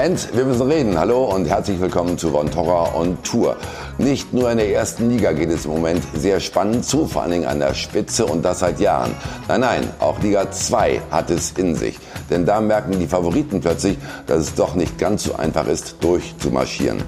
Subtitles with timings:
[0.00, 0.98] Fans, wir müssen reden.
[0.98, 3.58] Hallo und herzlich willkommen zu Von Torra on Tour.
[3.98, 7.32] Nicht nur in der ersten Liga geht es im Moment sehr spannend zu, vor allen
[7.32, 9.14] Dingen an der Spitze und das seit Jahren.
[9.46, 11.98] Nein, nein, auch Liga 2 hat es in sich.
[12.30, 17.02] Denn da merken die Favoriten plötzlich, dass es doch nicht ganz so einfach ist, durchzumarschieren.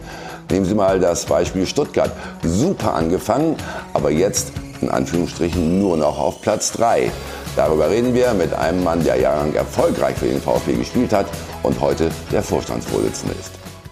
[0.51, 2.13] Nehmen Sie mal das Beispiel Stuttgart.
[2.43, 3.57] Super angefangen,
[3.95, 7.11] aber jetzt in Anführungsstrichen nur noch auf Platz 3.
[7.55, 11.27] Darüber reden wir mit einem Mann, der jahrelang erfolgreich für den VfB gespielt hat
[11.63, 13.51] und heute der Vorstandsvorsitzende ist.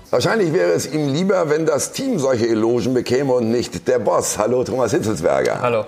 [0.08, 4.38] Wahrscheinlich wäre es ihm lieber, wenn das Team solche Elogen bekäme und nicht der Boss.
[4.38, 5.60] Hallo Thomas Hitzelsberger.
[5.60, 5.84] Hallo.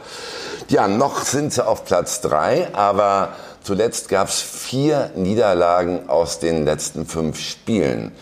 [0.68, 3.30] Ja, noch sind sie auf Platz 3, aber
[3.62, 8.12] zuletzt gab es vier Niederlagen aus den letzten fünf Spielen.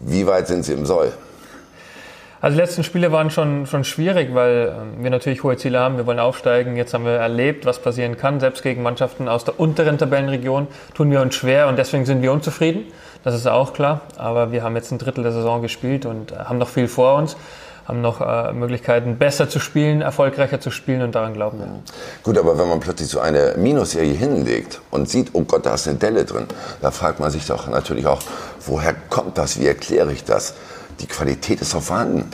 [0.00, 1.12] Wie weit sind Sie im Soll?
[2.42, 5.96] Also die letzten Spiele waren schon, schon schwierig, weil ähm, wir natürlich hohe Ziele haben.
[5.96, 6.76] Wir wollen aufsteigen.
[6.76, 8.40] Jetzt haben wir erlebt, was passieren kann.
[8.40, 12.32] Selbst gegen Mannschaften aus der unteren Tabellenregion tun wir uns schwer und deswegen sind wir
[12.32, 12.86] unzufrieden.
[13.22, 14.00] Das ist auch klar.
[14.16, 17.14] Aber wir haben jetzt ein Drittel der Saison gespielt und äh, haben noch viel vor
[17.16, 17.36] uns
[17.84, 21.66] haben noch äh, Möglichkeiten, besser zu spielen, erfolgreicher zu spielen und daran glauben wir.
[22.22, 25.88] Gut, aber wenn man plötzlich so eine Minusserie hinlegt und sieht, oh Gott, da ist
[25.88, 26.46] eine Delle drin,
[26.80, 28.22] da fragt man sich doch natürlich auch,
[28.64, 30.54] woher kommt das, wie erkläre ich das?
[31.02, 32.30] Die Qualität ist doch vorhanden.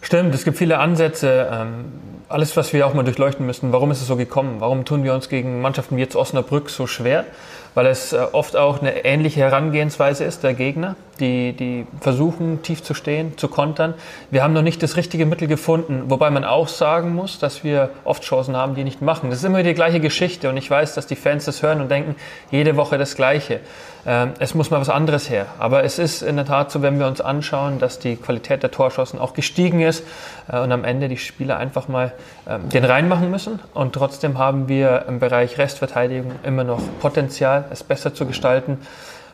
[0.00, 1.48] Stimmt, es gibt viele Ansätze.
[1.52, 1.84] Ähm,
[2.28, 3.72] alles, was wir auch mal durchleuchten müssen.
[3.72, 4.56] Warum ist es so gekommen?
[4.60, 7.26] Warum tun wir uns gegen Mannschaften wie jetzt Osnabrück so schwer?
[7.74, 12.82] Weil es äh, oft auch eine ähnliche Herangehensweise ist der Gegner, die, die versuchen, tief
[12.82, 13.94] zu stehen, zu kontern.
[14.30, 17.90] Wir haben noch nicht das richtige Mittel gefunden, wobei man auch sagen muss, dass wir
[18.04, 19.30] oft Chancen haben, die nicht machen.
[19.30, 21.90] Das ist immer die gleiche Geschichte und ich weiß, dass die Fans das hören und
[21.90, 22.16] denken,
[22.50, 23.60] jede Woche das Gleiche.
[24.06, 25.46] Ähm, es muss mal was anderes her.
[25.58, 28.70] Aber es ist in der Tat so, wenn wir uns anschauen, dass die Qualität der
[28.70, 30.04] Torschossen auch gestiegen ist
[30.50, 32.12] äh, und am Ende die Spieler einfach mal
[32.48, 33.60] ähm, den reinmachen müssen.
[33.74, 38.78] Und trotzdem haben wir im Bereich Restverteidigung immer noch Potenzial, es besser zu gestalten.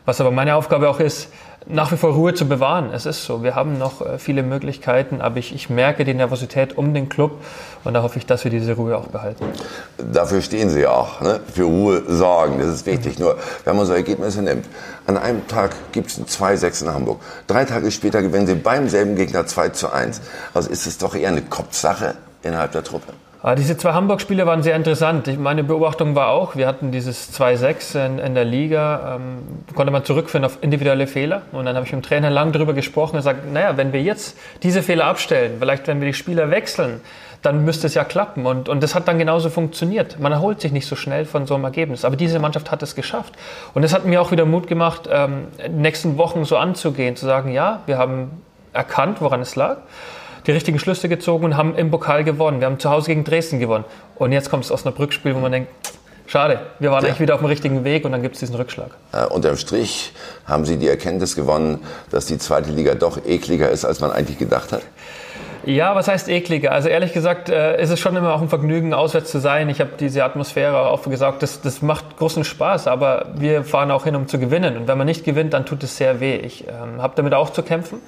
[0.07, 1.27] Was aber meine Aufgabe auch ist,
[1.65, 2.91] nach wie vor Ruhe zu bewahren.
[2.93, 6.77] Es ist so, wir haben noch äh, viele Möglichkeiten, aber ich, ich merke die Nervosität
[6.77, 7.43] um den Club
[7.83, 9.43] und da hoffe ich, dass wir diese Ruhe auch behalten.
[9.97, 11.41] Dafür stehen Sie auch, ne?
[11.53, 13.19] für Ruhe sorgen, das ist wichtig.
[13.19, 13.25] Mhm.
[13.25, 14.65] Nur, wenn man so Ergebnisse nimmt,
[15.07, 18.87] an einem Tag gibt es ein 2-6 in Hamburg, drei Tage später gewinnen Sie beim
[18.87, 20.21] selben Gegner 2 zu 1.
[20.53, 23.11] Also ist es doch eher eine Kopfsache innerhalb der Truppe.
[23.43, 25.39] Ah, diese zwei Hamburg-Spiele waren sehr interessant.
[25.39, 29.43] Meine Beobachtung war auch, wir hatten dieses 2-6 in, in, der Liga, ähm,
[29.75, 31.43] konnte man zurückführen auf individuelle Fehler.
[31.51, 34.01] Und dann habe ich mit dem Trainer lang darüber gesprochen und gesagt, naja, wenn wir
[34.01, 36.99] jetzt diese Fehler abstellen, vielleicht wenn wir die Spieler wechseln,
[37.43, 38.47] dann müsste es ja klappen.
[38.47, 40.19] Und, und das hat dann genauso funktioniert.
[40.19, 42.05] Man erholt sich nicht so schnell von so einem Ergebnis.
[42.05, 43.35] Aber diese Mannschaft hat es geschafft.
[43.75, 47.51] Und das hat mir auch wieder Mut gemacht, ähm, nächsten Wochen so anzugehen, zu sagen,
[47.51, 48.41] ja, wir haben
[48.73, 49.77] erkannt, woran es lag
[50.47, 52.61] die richtigen Schlüsse gezogen und haben im Pokal gewonnen.
[52.61, 53.85] Wir haben zu Hause gegen Dresden gewonnen.
[54.15, 55.69] Und jetzt kommt es aus einer Brückspiel, wo man denkt,
[56.29, 57.07] Schade, wir waren ja.
[57.07, 58.89] eigentlich wieder auf dem richtigen Weg und dann gibt es diesen Rückschlag.
[59.13, 60.11] Äh, unterm Strich
[60.45, 61.79] haben Sie die Erkenntnis gewonnen,
[62.11, 64.81] dass die zweite Liga doch ekliger ist, als man eigentlich gedacht hat?
[65.65, 66.73] Ja, was heißt ekliger?
[66.73, 69.69] Also ehrlich gesagt äh, ist es schon immer auch ein Vergnügen, auswärts zu sein.
[69.69, 74.03] Ich habe diese Atmosphäre auch gesagt, das, das macht großen Spaß, aber wir fahren auch
[74.03, 74.75] hin, um zu gewinnen.
[74.75, 76.35] Und wenn man nicht gewinnt, dann tut es sehr weh.
[76.35, 78.01] Ich ähm, habe damit auch zu kämpfen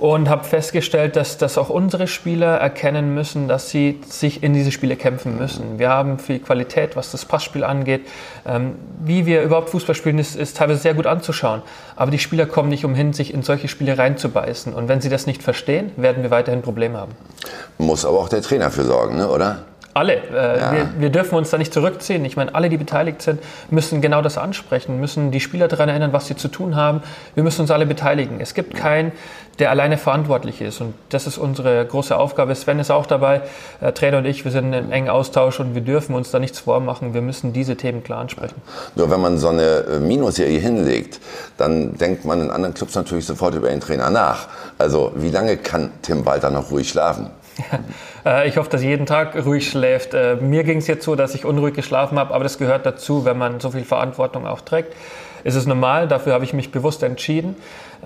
[0.00, 4.70] und habe festgestellt, dass, dass auch unsere Spieler erkennen müssen, dass sie sich in diese
[4.70, 5.80] Spiele kämpfen müssen.
[5.80, 8.02] Wir haben viel Qualität, was das Passspiel angeht.
[8.46, 11.62] Ähm, wie wir überhaupt Fußball spielen, ist, ist teilweise sehr gut anzuschauen.
[11.96, 14.72] Aber die Spieler kommen nicht umhin, sich in solche Spiele reinzubeißen.
[14.72, 17.12] Und wenn sie das nicht verstehen, werden wir weiterhin Probleme haben.
[17.78, 19.28] Muss aber auch der Trainer für sorgen, ne?
[19.28, 19.64] oder?
[19.94, 20.14] Alle.
[20.14, 20.72] Äh, ja.
[20.72, 22.24] wir, wir, dürfen uns da nicht zurückziehen.
[22.24, 23.40] Ich meine, alle, die beteiligt sind,
[23.70, 27.02] müssen genau das ansprechen, müssen die Spieler daran erinnern, was sie zu tun haben.
[27.34, 28.40] Wir müssen uns alle beteiligen.
[28.40, 29.12] Es gibt keinen,
[29.58, 30.80] der alleine verantwortlich ist.
[30.80, 32.54] Und das ist unsere große Aufgabe.
[32.54, 33.42] Sven ist auch dabei,
[33.80, 36.60] äh, Trainer und ich, wir sind in engen Austausch und wir dürfen uns da nichts
[36.60, 37.14] vormachen.
[37.14, 38.54] Wir müssen diese Themen klar ansprechen.
[38.94, 41.20] Nur wenn man so eine äh, Minusserie hinlegt,
[41.56, 44.48] dann denkt man in anderen Clubs natürlich sofort über den Trainer nach.
[44.78, 47.30] Also wie lange kann Tim Walter noch ruhig schlafen?
[48.26, 50.12] Äh, ich hoffe, dass jeden Tag ruhig schläft.
[50.12, 53.24] Äh, mir ging es jetzt so, dass ich unruhig geschlafen habe, aber das gehört dazu,
[53.24, 54.94] wenn man so viel Verantwortung auch trägt.
[55.44, 57.56] Es ist normal, dafür habe ich mich bewusst entschieden.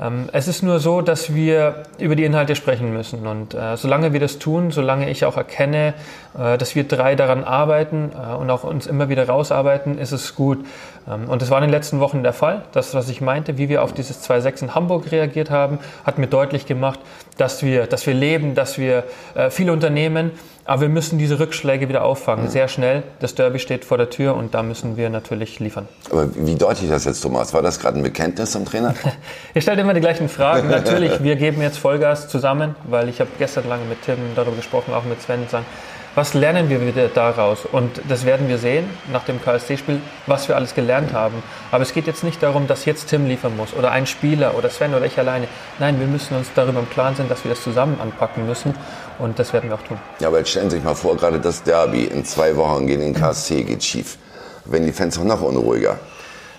[0.00, 3.26] Ähm, es ist nur so, dass wir über die Inhalte sprechen müssen.
[3.26, 5.94] Und äh, solange wir das tun, solange ich auch erkenne,
[6.38, 10.34] äh, dass wir drei daran arbeiten äh, und auch uns immer wieder rausarbeiten, ist es
[10.34, 10.64] gut.
[11.08, 12.62] Ähm, und das war in den letzten Wochen der Fall.
[12.72, 16.26] Das, was ich meinte, wie wir auf dieses 2-6 in Hamburg reagiert haben, hat mir
[16.26, 17.00] deutlich gemacht,
[17.36, 19.04] dass wir, dass wir leben, dass wir
[19.34, 20.30] äh, viel unternehmen.
[20.64, 22.50] Aber wir müssen diese Rückschläge wieder auffangen, mhm.
[22.50, 23.02] sehr schnell.
[23.18, 25.88] Das Derby steht vor der Tür und da müssen wir natürlich liefern.
[26.10, 27.52] Aber wie deutlich das jetzt, Thomas?
[27.52, 28.94] War das gerade ein Bekenntnis zum Trainer?
[29.54, 30.68] Ihr stellt immer die gleichen Fragen.
[30.70, 34.94] natürlich, wir geben jetzt Vollgas zusammen, weil ich habe gestern lange mit Tim darüber gesprochen,
[34.94, 35.48] auch mit Sven.
[35.48, 35.66] Sagen,
[36.14, 37.64] Was lernen wir wieder daraus?
[37.64, 41.42] Und das werden wir sehen nach dem KSC-Spiel, was wir alles gelernt haben.
[41.70, 44.68] Aber es geht jetzt nicht darum, dass jetzt Tim liefern muss oder ein Spieler oder
[44.68, 45.48] Sven oder ich alleine.
[45.78, 48.74] Nein, wir müssen uns darüber im Klaren sein, dass wir das zusammen anpacken müssen.
[49.18, 49.98] Und das werden wir auch tun.
[50.20, 53.00] Ja, aber jetzt stellen Sie sich mal vor, gerade das Derby in zwei Wochen gegen
[53.00, 54.18] den KSC geht schief.
[54.64, 55.98] Wenn die Fans auch noch unruhiger.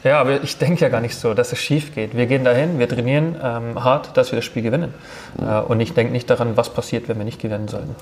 [0.04, 2.16] Ja, aber ich denke ja gar nicht so, dass es schief geht.
[2.16, 4.94] Wir gehen dahin, wir trainieren ähm, hart, dass wir das Spiel gewinnen.
[5.40, 5.48] Mhm.
[5.48, 7.96] Äh, und ich denke nicht daran, was passiert, wenn wir nicht gewinnen sollten.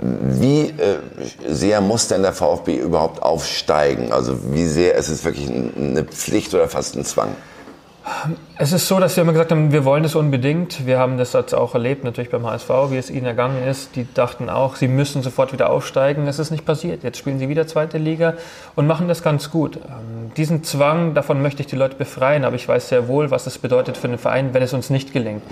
[0.00, 0.98] Wie äh,
[1.46, 4.10] sehr muss denn der VfB überhaupt aufsteigen?
[4.10, 7.36] Also wie sehr ist es wirklich eine Pflicht oder fast ein Zwang?
[8.58, 10.86] Es ist so, dass wir immer gesagt haben, wir wollen das unbedingt.
[10.86, 13.94] Wir haben das jetzt auch erlebt, natürlich beim HSV, wie es ihnen ergangen ist.
[13.94, 16.26] Die dachten auch, sie müssen sofort wieder aufsteigen.
[16.26, 17.04] Das ist nicht passiert.
[17.04, 18.34] Jetzt spielen sie wieder zweite Liga
[18.74, 19.76] und machen das ganz gut.
[19.76, 23.46] Ähm, diesen Zwang, davon möchte ich die Leute befreien, aber ich weiß sehr wohl, was
[23.46, 25.42] es bedeutet für den Verein, wenn es uns nicht gelingt.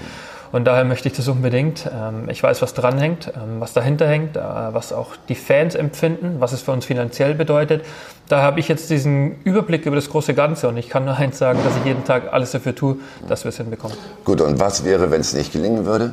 [0.52, 1.88] Und daher möchte ich das unbedingt.
[1.92, 6.36] Ähm, ich weiß, was dranhängt, ähm, was dahinter hängt, äh, was auch die Fans empfinden,
[6.38, 7.84] was es für uns finanziell bedeutet.
[8.28, 11.38] Da habe ich jetzt diesen Überblick über das große Ganze und ich kann nur eins
[11.38, 12.96] sagen, dass ich jeden Tag alles dafür tue,
[13.28, 13.96] dass wir es hinbekommen.
[14.24, 16.12] Gut, und was wäre, wenn es nicht gelingen würde?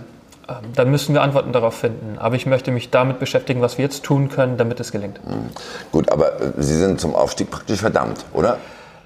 [0.50, 2.18] Ähm, dann müssen wir Antworten darauf finden.
[2.18, 5.19] Aber ich möchte mich damit beschäftigen, was wir jetzt tun können, damit es gelingt.
[5.25, 5.50] Mhm.
[5.92, 8.57] Gut, aber äh, Sie sind zum Aufstieg praktisch verdammt, oder?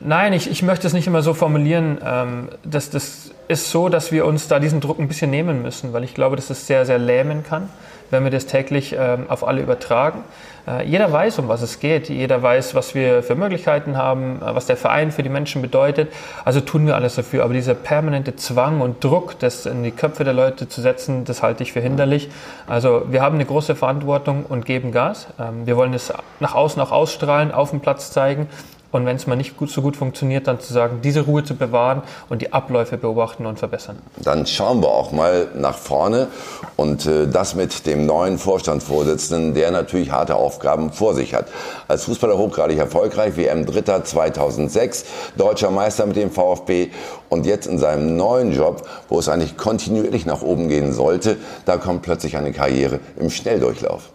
[0.04, 2.00] Nein, ich, ich möchte es nicht immer so formulieren.
[2.04, 5.94] Ähm, das, das ist so, dass wir uns da diesen Druck ein bisschen nehmen müssen,
[5.94, 7.70] weil ich glaube, dass es sehr, sehr lähmen kann,
[8.10, 10.24] wenn wir das täglich ähm, auf alle übertragen.
[10.68, 12.10] Äh, jeder weiß, um was es geht.
[12.10, 16.12] Jeder weiß, was wir für Möglichkeiten haben, äh, was der Verein für die Menschen bedeutet.
[16.46, 17.44] Also tun wir alles dafür.
[17.44, 21.44] Aber dieser permanente Zwang und Druck, das in die Köpfe der Leute zu setzen, das
[21.44, 22.30] halte ich für hinderlich.
[22.68, 25.28] Also wir haben eine große Verantwortung und geben Gas.
[25.40, 28.48] Ähm, wir wollen es nach außen auch ausstrahlen, auf dem Platz zeigen.
[28.92, 31.56] Und wenn es mal nicht gut, so gut funktioniert, dann zu sagen, diese Ruhe zu
[31.56, 33.98] bewahren und die Abläufe beobachten und verbessern.
[34.18, 36.28] Dann schauen wir auch mal nach vorne
[36.76, 41.48] und äh, das mit dem neuen Vorstandsvorsitzenden, der natürlich harte Aufgaben vor sich hat.
[41.88, 45.06] Als Fußballer hochgradig erfolgreich, WM Dritter 2006,
[45.38, 46.90] deutscher Meister mit dem VfB
[47.30, 51.78] und jetzt in seinem neuen Job, wo es eigentlich kontinuierlich nach oben gehen sollte, da
[51.78, 54.10] kommt plötzlich eine Karriere im Schnelldurchlauf.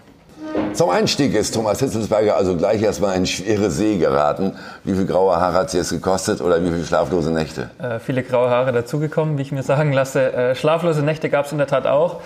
[0.72, 4.52] Zum Einstieg ist Thomas Hitzelsberger also gleich erstmal in schwere See geraten.
[4.84, 7.70] Wie viel graue Haare hat es jetzt gekostet oder wie viele schlaflose Nächte?
[7.78, 10.32] Äh, viele graue Haare dazugekommen, wie ich mir sagen lasse.
[10.32, 12.20] Äh, schlaflose Nächte gab es in der Tat auch.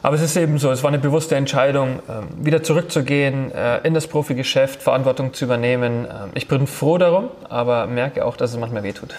[0.00, 3.94] Aber es ist eben so, es war eine bewusste Entscheidung, ähm, wieder zurückzugehen, äh, in
[3.94, 6.06] das Profigeschäft, Verantwortung zu übernehmen.
[6.06, 9.10] Ähm, ich bin froh darum, aber merke auch, dass es manchmal wehtut.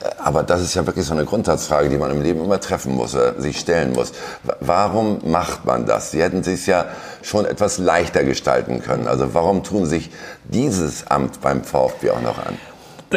[0.00, 2.94] Äh, aber das ist ja wirklich so eine Grundsatzfrage, die man im Leben immer treffen
[2.94, 4.12] muss, sich stellen muss.
[4.60, 6.10] Warum macht man das?
[6.10, 6.86] Sie hätten sich ja
[7.22, 9.06] schon etwas leichter gestalten können.
[9.06, 10.10] Also warum tun sich
[10.44, 12.56] dieses Amt beim VfB auch noch an?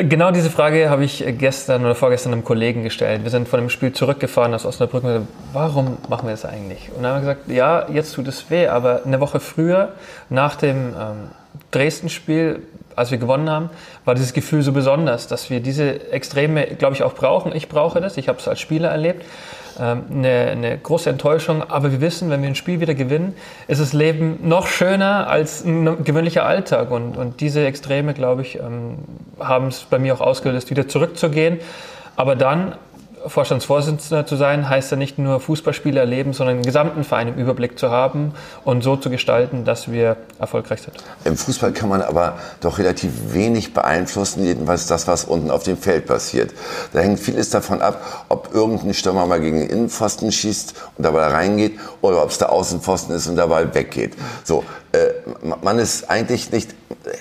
[0.03, 3.23] Genau diese Frage habe ich gestern oder vorgestern einem Kollegen gestellt.
[3.23, 6.91] Wir sind von dem Spiel zurückgefahren aus Osnabrück und gesagt, warum machen wir das eigentlich?
[6.95, 9.93] Und dann haben wir gesagt, ja, jetzt tut es weh, aber eine Woche früher,
[10.29, 11.31] nach dem ähm,
[11.71, 12.61] Dresden-Spiel,
[12.97, 13.69] als wir gewonnen haben,
[14.05, 17.55] war dieses Gefühl so besonders, dass wir diese Extreme, glaube ich, auch brauchen.
[17.55, 19.23] Ich brauche das, ich habe es als Spieler erlebt.
[19.79, 21.61] Ähm, eine, eine, große Enttäuschung.
[21.69, 23.35] Aber wir wissen, wenn wir ein Spiel wieder gewinnen,
[23.67, 26.89] ist das Leben noch schöner als ein gewöhnlicher Alltag.
[26.89, 28.97] Und, und diese Extreme, glaube ich, ähm,
[29.39, 31.59] haben es bei mir auch ausgelöst, wieder zurückzugehen.
[32.15, 32.73] Aber dann
[33.27, 37.79] Vorstandsvorsitzender zu sein, heißt ja nicht nur Fußballspiele erleben, sondern den gesamten Verein im Überblick
[37.79, 40.95] zu haben und so zu gestalten, dass wir erfolgreich sind.
[41.25, 45.77] Im Fußball kann man aber doch relativ wenig beeinflussen, jedenfalls das, was unten auf dem
[45.77, 46.53] Feld passiert.
[46.93, 51.27] Da hängt vieles davon ab, ob irgendein Stürmer mal gegen den Innenpfosten schießt und dabei
[51.27, 54.15] reingeht oder ob es der Außenpfosten ist und Ball weggeht.
[54.43, 54.63] So,
[55.61, 56.73] man ist eigentlich nicht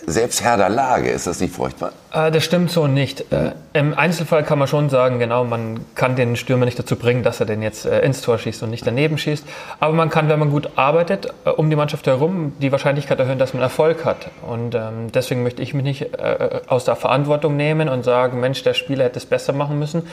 [0.07, 1.11] selbst Herr der Lage.
[1.11, 1.93] Ist das nicht furchtbar?
[2.13, 3.33] Äh, das stimmt so nicht.
[3.33, 7.23] Äh, Im Einzelfall kann man schon sagen, genau, man kann den Stürmer nicht dazu bringen,
[7.23, 9.45] dass er den jetzt äh, ins Tor schießt und nicht daneben schießt.
[9.81, 13.39] Aber man kann, wenn man gut arbeitet, äh, um die Mannschaft herum die Wahrscheinlichkeit erhöhen,
[13.39, 14.29] dass man Erfolg hat.
[14.47, 18.63] Und ähm, deswegen möchte ich mich nicht äh, aus der Verantwortung nehmen und sagen, Mensch,
[18.63, 20.05] der Spieler hätte es besser machen müssen.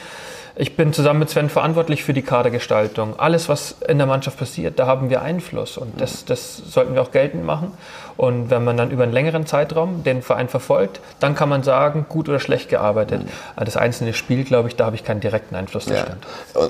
[0.55, 3.19] Ich bin zusammen mit Sven verantwortlich für die Kadergestaltung.
[3.19, 7.01] Alles, was in der Mannschaft passiert, da haben wir Einfluss und das, das sollten wir
[7.01, 7.72] auch geltend machen.
[8.17, 12.05] Und wenn man dann über einen längeren Zeitraum den Verein verfolgt, dann kann man sagen,
[12.10, 13.24] gut oder schlecht gearbeitet.
[13.24, 13.65] Mhm.
[13.65, 15.86] Das einzelne Spiel, glaube ich, da habe ich keinen direkten Einfluss.
[15.88, 16.05] Ja.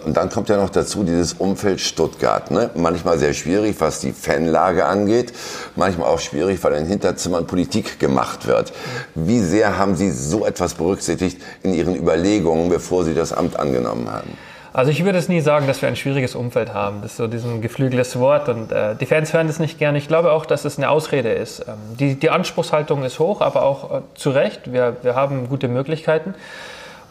[0.05, 2.51] Und dann kommt ja noch dazu dieses Umfeld Stuttgart.
[2.51, 2.69] Ne?
[2.75, 5.33] Manchmal sehr schwierig, was die Fanlage angeht.
[5.75, 8.73] Manchmal auch schwierig, weil in Hinterzimmern Politik gemacht wird.
[9.15, 14.11] Wie sehr haben Sie so etwas berücksichtigt in Ihren Überlegungen, bevor Sie das Amt angenommen
[14.11, 14.37] haben?
[14.73, 17.03] Also ich würde es nie sagen, dass wir ein schwieriges Umfeld haben.
[17.03, 19.99] Das ist so diesen geflügeltes Wort und äh, die Fans hören das nicht gerne.
[19.99, 21.59] Ich glaube auch, dass es eine Ausrede ist.
[21.67, 24.73] Ähm, die, die Anspruchshaltung ist hoch, aber auch äh, zu Recht.
[24.73, 26.33] Wir, wir haben gute Möglichkeiten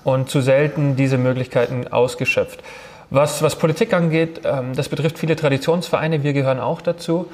[0.03, 2.65] und zu selten diese Möglichkeiten ausgeschöpft.
[3.11, 7.29] Was, was Politik angeht, ähm, das betrifft viele Traditionsvereine, wir gehören auch dazu.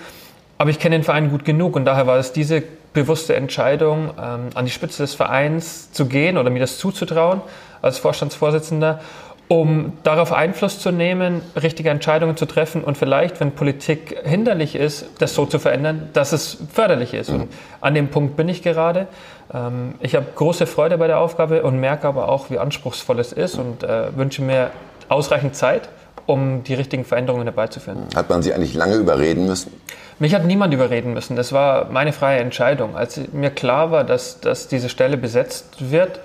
[0.59, 4.51] aber ich kenne den Verein gut genug und daher war es diese bewusste Entscheidung, ähm,
[4.55, 7.41] an die Spitze des Vereins zu gehen oder mir das zuzutrauen
[7.81, 9.01] als Vorstandsvorsitzender,
[9.49, 15.07] um darauf Einfluss zu nehmen, richtige Entscheidungen zu treffen und vielleicht, wenn Politik hinderlich ist,
[15.19, 17.31] das so zu verändern, dass es förderlich ist.
[17.31, 17.49] Und
[17.81, 19.09] an dem Punkt bin ich gerade.
[19.53, 23.33] Ähm, ich habe große Freude bei der Aufgabe und merke aber auch, wie anspruchsvoll es
[23.33, 24.71] ist und äh, wünsche mir
[25.09, 25.89] ausreichend Zeit,
[26.27, 28.01] um die richtigen Veränderungen herbeizuführen.
[28.15, 29.73] Hat man Sie eigentlich lange überreden müssen?
[30.19, 31.37] Mich hat niemand überreden müssen.
[31.37, 32.97] Das war meine freie Entscheidung.
[32.97, 36.21] Als mir klar war, dass, dass diese Stelle besetzt wird,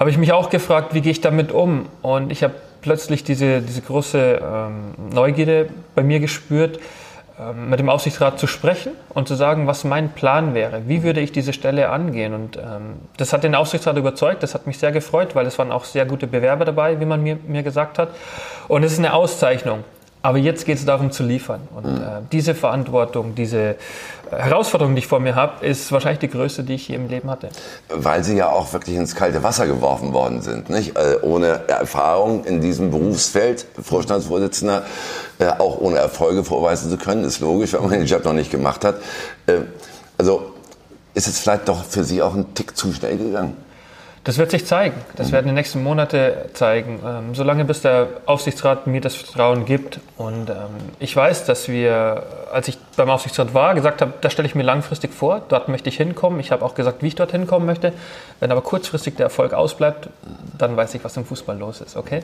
[0.00, 1.84] habe ich mich auch gefragt, wie gehe ich damit um?
[2.00, 6.80] Und ich habe plötzlich diese, diese große ähm, Neugierde bei mir gespürt,
[7.38, 10.84] ähm, mit dem Aufsichtsrat zu sprechen und zu sagen, was mein Plan wäre.
[10.86, 12.32] Wie würde ich diese Stelle angehen?
[12.32, 14.42] Und ähm, das hat den Aufsichtsrat überzeugt.
[14.42, 17.22] Das hat mich sehr gefreut, weil es waren auch sehr gute Bewerber dabei, wie man
[17.22, 18.08] mir, mir gesagt hat.
[18.68, 19.84] Und es ist eine Auszeichnung.
[20.22, 21.60] Aber jetzt geht es darum zu liefern.
[21.74, 22.02] Und mhm.
[22.02, 23.76] äh, diese Verantwortung, diese
[24.30, 27.30] Herausforderung, die ich vor mir habe, ist wahrscheinlich die größte, die ich je im Leben
[27.30, 27.48] hatte.
[27.88, 30.68] Weil Sie ja auch wirklich ins kalte Wasser geworfen worden sind.
[30.68, 30.96] Nicht?
[30.96, 34.84] Äh, ohne Erfahrung in diesem Berufsfeld, Vorstandsvorsitzender,
[35.38, 38.50] äh, auch ohne Erfolge vorweisen zu können, ist logisch, wenn man den Job noch nicht
[38.50, 38.96] gemacht hat.
[39.46, 39.60] Äh,
[40.18, 40.52] also
[41.14, 43.56] ist es vielleicht doch für Sie auch ein Tick zu schnell gegangen?
[44.22, 45.00] Das wird sich zeigen.
[45.16, 45.32] Das mhm.
[45.32, 47.00] werden die nächsten Monate zeigen.
[47.06, 49.98] Ähm, solange bis der Aufsichtsrat mir das Vertrauen gibt.
[50.18, 50.56] Und ähm,
[50.98, 54.62] ich weiß, dass wir, als ich beim Aufsichtsrat war, gesagt habe, das stelle ich mir
[54.62, 55.40] langfristig vor.
[55.48, 56.38] Dort möchte ich hinkommen.
[56.38, 57.94] Ich habe auch gesagt, wie ich dort hinkommen möchte.
[58.40, 60.10] Wenn aber kurzfristig der Erfolg ausbleibt,
[60.58, 61.96] dann weiß ich, was im Fußball los ist.
[61.96, 62.20] Okay?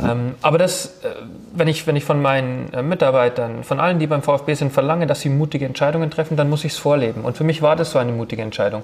[0.00, 0.08] Mhm.
[0.10, 1.10] Ähm, aber das, äh,
[1.52, 5.06] wenn ich, wenn ich von meinen äh, Mitarbeitern, von allen, die beim VfB sind, verlange,
[5.06, 7.20] dass sie mutige Entscheidungen treffen, dann muss ich es vorleben.
[7.20, 8.82] Und für mich war das so eine mutige Entscheidung.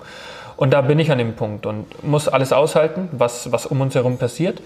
[0.61, 3.95] Und da bin ich an dem Punkt und muss alles aushalten, was, was um uns
[3.95, 4.61] herum passiert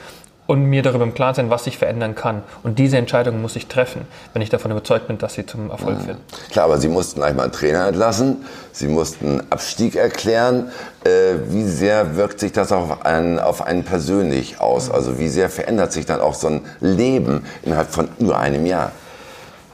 [0.49, 2.43] und mir darüber im Klaren sein, was sich verändern kann.
[2.65, 4.01] Und diese Entscheidung muss ich treffen,
[4.33, 6.19] wenn ich davon überzeugt bin, dass sie zum Erfolg führt.
[6.51, 10.73] Klar, aber Sie mussten einmal einen Trainer entlassen, Sie mussten Abstieg erklären.
[11.05, 14.91] Äh, wie sehr wirkt sich das auf einen, auf einen persönlich aus?
[14.91, 18.91] Also wie sehr verändert sich dann auch so ein Leben innerhalb von nur einem Jahr?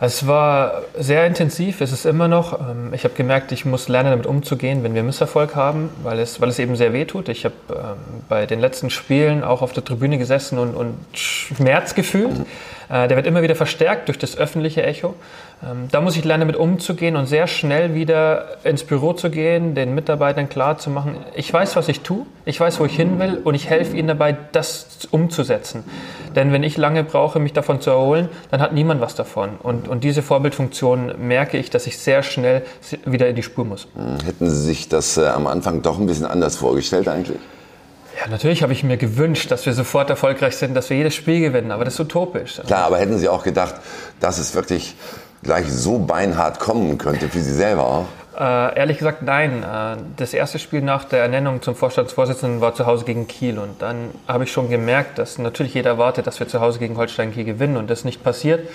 [0.02, 2.58] Es war sehr intensiv, es ist immer noch.
[2.58, 6.40] Ähm, ich habe gemerkt, ich muss lernen, damit umzugehen, wenn wir Misserfolg haben, weil es,
[6.40, 7.28] weil es eben sehr weh tut.
[7.28, 11.94] Ich habe ähm, bei den letzten Spielen auch auf der Tribüne gesessen und, und Schmerz
[11.94, 12.34] gefühlt.
[12.88, 15.14] Äh, der wird immer wieder verstärkt durch das öffentliche Echo.
[15.62, 19.74] Ähm, da muss ich lernen, damit umzugehen und sehr schnell wieder ins Büro zu gehen,
[19.74, 23.18] den Mitarbeitern klar zu machen, ich weiß, was ich tue, ich weiß, wo ich hin
[23.18, 25.84] will und ich helfe ihnen dabei, das umzusetzen.
[26.34, 29.56] Denn wenn ich lange brauche, mich davon zu erholen, dann hat niemand was davon.
[29.62, 32.62] Und, und diese Vorbildfunktion merke ich, dass ich sehr schnell
[33.04, 33.86] wieder in die Spur muss.
[33.94, 37.38] Hm, hätten Sie sich das äh, am Anfang doch ein bisschen anders vorgestellt eigentlich?
[38.18, 41.40] Ja, natürlich habe ich mir gewünscht, dass wir sofort erfolgreich sind, dass wir jedes Spiel
[41.40, 42.60] gewinnen, aber das ist utopisch.
[42.66, 43.76] Klar, aber hätten Sie auch gedacht,
[44.20, 44.94] dass es wirklich
[45.42, 48.06] gleich so beinhart kommen könnte für Sie selber auch?
[48.38, 49.62] Äh, ehrlich gesagt, nein.
[49.62, 53.58] Äh, das erste Spiel nach der Ernennung zum Vorstandsvorsitzenden war zu Hause gegen Kiel.
[53.58, 56.96] Und dann habe ich schon gemerkt, dass natürlich jeder erwartet, dass wir zu Hause gegen
[56.96, 58.68] Holstein Kiel gewinnen und das nicht passiert.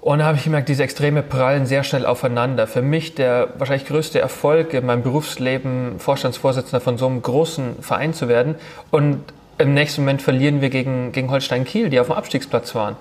[0.00, 2.66] Und da habe ich gemerkt, diese Extreme prallen sehr schnell aufeinander.
[2.66, 8.12] Für mich der wahrscheinlich größte Erfolg in meinem Berufsleben, Vorstandsvorsitzender von so einem großen Verein
[8.12, 8.54] zu werden.
[8.90, 9.22] Und
[9.56, 12.96] im nächsten Moment verlieren wir gegen, gegen Holstein Kiel, die auf dem Abstiegsplatz waren.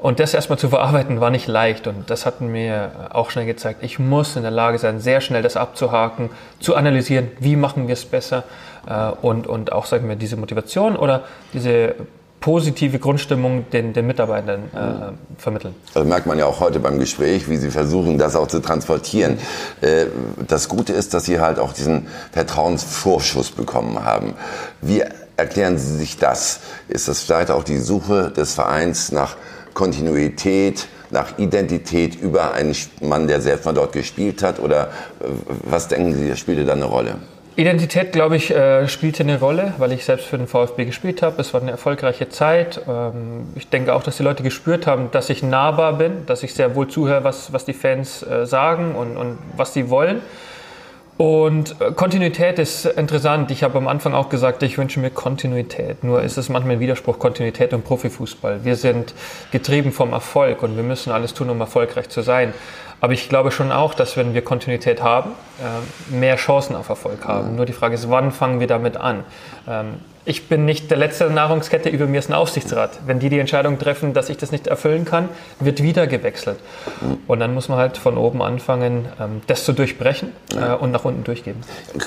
[0.00, 3.82] Und das erstmal zu verarbeiten war nicht leicht und das hat mir auch schnell gezeigt,
[3.82, 7.92] ich muss in der Lage sein, sehr schnell das abzuhaken, zu analysieren, wie machen wir
[7.92, 8.44] es besser
[8.88, 11.96] äh, und, und auch, sagen wir, diese Motivation oder diese
[12.40, 15.74] positive Grundstimmung den, den Mitarbeitern äh, vermitteln.
[15.92, 19.38] Das merkt man ja auch heute beim Gespräch, wie Sie versuchen, das auch zu transportieren.
[19.82, 20.06] Äh,
[20.48, 24.34] das Gute ist, dass Sie halt auch diesen Vertrauensvorschuss bekommen haben.
[24.80, 25.02] Wie
[25.36, 26.60] erklären Sie sich das?
[26.88, 29.36] Ist das vielleicht auch die Suche des Vereins nach
[29.74, 34.60] Kontinuität, nach Identität über einen Mann, der selbst mal dort gespielt hat?
[34.60, 34.88] Oder
[35.20, 35.24] äh,
[35.64, 37.16] was denken Sie, spielte da eine Rolle?
[37.56, 41.40] Identität, glaube ich, äh, spielte eine Rolle, weil ich selbst für den VfB gespielt habe.
[41.40, 42.80] Es war eine erfolgreiche Zeit.
[42.88, 46.54] Ähm, ich denke auch, dass die Leute gespürt haben, dass ich nahbar bin, dass ich
[46.54, 50.22] sehr wohl zuhöre, was, was die Fans äh, sagen und, und was sie wollen.
[51.20, 53.50] Und äh, Kontinuität ist interessant.
[53.50, 56.02] Ich habe am Anfang auch gesagt, ich wünsche mir Kontinuität.
[56.02, 58.64] Nur ist es manchmal ein Widerspruch Kontinuität und Profifußball.
[58.64, 59.12] Wir sind
[59.50, 62.54] getrieben vom Erfolg und wir müssen alles tun, um erfolgreich zu sein.
[63.02, 67.26] Aber ich glaube schon auch, dass wenn wir Kontinuität haben, äh, mehr Chancen auf Erfolg
[67.26, 67.54] haben.
[67.54, 69.24] Nur die Frage ist, wann fangen wir damit an?
[70.26, 72.90] Ich bin nicht der Letzte der Nahrungskette, über mir ist ein Aufsichtsrat.
[73.06, 76.58] Wenn die die Entscheidung treffen, dass ich das nicht erfüllen kann, wird wieder gewechselt.
[77.26, 81.06] Und dann muss man halt von oben anfangen, ähm, das zu durchbrechen äh, und nach
[81.06, 81.60] unten durchgeben.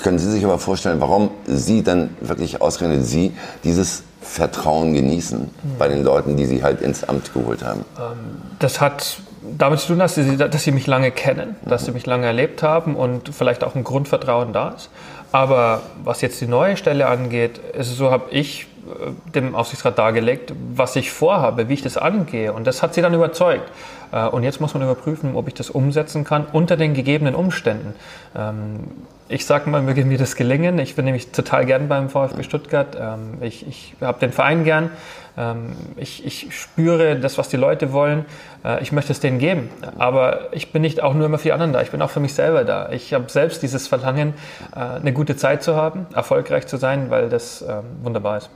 [0.04, 3.32] Können Sie sich aber vorstellen, warum Sie dann wirklich ausgerechnet Sie
[3.64, 7.84] dieses Vertrauen genießen bei den Leuten, die Sie halt ins Amt geholt haben?
[7.98, 9.18] Ähm, das hat
[9.58, 12.62] damit zu tun, dass sie, dass sie mich lange kennen, dass sie mich lange erlebt
[12.62, 14.90] haben und vielleicht auch ein Grundvertrauen da ist.
[15.34, 20.52] Aber was jetzt die neue Stelle angeht, ist so, habe ich äh, dem Aufsichtsrat dargelegt,
[20.76, 22.52] was ich vorhabe, wie ich das angehe.
[22.52, 23.68] Und das hat sie dann überzeugt.
[24.12, 27.96] Äh, und jetzt muss man überprüfen, ob ich das umsetzen kann unter den gegebenen Umständen.
[28.36, 28.84] Ähm,
[29.28, 30.78] ich sage mal, möge mir das gelingen.
[30.78, 32.96] Ich bin nämlich total gern beim VfB Stuttgart.
[32.96, 34.90] Ähm, ich ich habe den Verein gern.
[35.36, 38.24] Ähm, ich, ich spüre das, was die Leute wollen.
[38.64, 39.70] Äh, ich möchte es denen geben.
[39.98, 41.82] Aber ich bin nicht auch nur immer für die anderen da.
[41.82, 42.90] Ich bin auch für mich selber da.
[42.90, 44.34] Ich habe selbst dieses Verlangen,
[44.74, 48.50] äh, eine gute Zeit zu haben, erfolgreich zu sein, weil das ähm, wunderbar ist.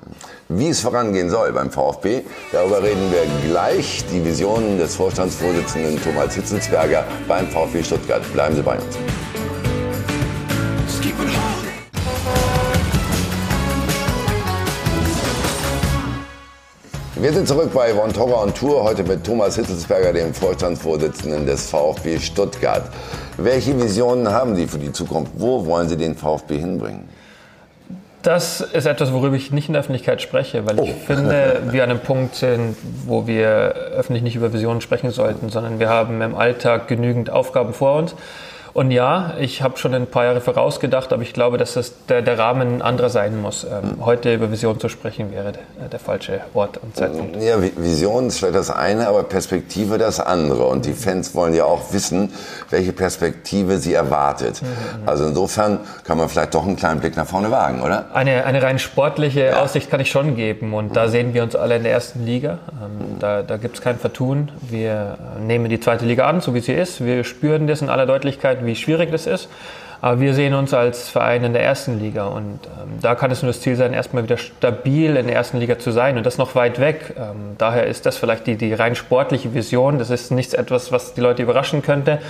[0.48, 4.04] Wie es vorangehen soll beim VfB, darüber reden wir gleich.
[4.12, 8.22] Die Visionen des Vorstandsvorsitzenden Thomas Hitzelsberger beim VfB Stuttgart.
[8.32, 8.98] Bleiben Sie bei uns.
[17.20, 21.68] Wir sind zurück bei Von Torra und Tour, heute mit Thomas Hitzelsberger, dem Vorstandsvorsitzenden des
[21.68, 22.84] VfB Stuttgart.
[23.36, 25.32] Welche Visionen haben Sie für die Zukunft?
[25.36, 27.08] Wo wollen Sie den VfB hinbringen?
[28.22, 31.06] Das ist etwas, worüber ich nicht in der Öffentlichkeit spreche, weil ich oh.
[31.06, 35.80] finde, wir an einem Punkt sind, wo wir öffentlich nicht über Visionen sprechen sollten, sondern
[35.80, 38.14] wir haben im Alltag genügend Aufgaben vor uns.
[38.72, 42.22] Und ja, ich habe schon ein paar Jahre vorausgedacht, aber ich glaube, dass das der,
[42.22, 43.64] der Rahmen ein anderer sein muss.
[43.64, 47.42] Ähm, heute über Vision zu sprechen wäre der, der, falsche Ort und Zeitpunkt.
[47.42, 50.64] Ja, Vision ist vielleicht das eine, aber Perspektive das andere.
[50.64, 52.32] Und die Fans wollen ja auch wissen,
[52.70, 54.62] welche Perspektive sie erwartet.
[54.62, 54.68] Mhm.
[54.68, 55.08] mhm.
[55.08, 58.06] Also insofern kann man vielleicht doch einen kleinen Blick nach vorne wagen, oder?
[58.14, 59.62] Eine, eine rein sportliche ja.
[59.62, 60.74] Aussicht kann ich schon geben.
[60.74, 62.58] Und da sehen wir uns alle in der ersten Liga.
[62.82, 64.50] Ähm, da da gibt es kein Vertun.
[64.60, 67.04] Wir nehmen die zweite Liga an, so wie sie ist.
[67.04, 69.48] Wir spüren das in aller Deutlichkeit wie schwierig das ist.
[70.00, 73.42] Aber wir sehen uns als Verein in der ersten Liga und ähm, da kann es
[73.42, 76.38] nur das Ziel sein, erstmal wieder stabil in der ersten Liga zu sein und das
[76.38, 77.14] noch weit weg.
[77.18, 79.98] Ähm, daher ist das vielleicht die, die rein sportliche Vision.
[79.98, 82.20] Das ist nichts etwas, was die Leute überraschen könnte,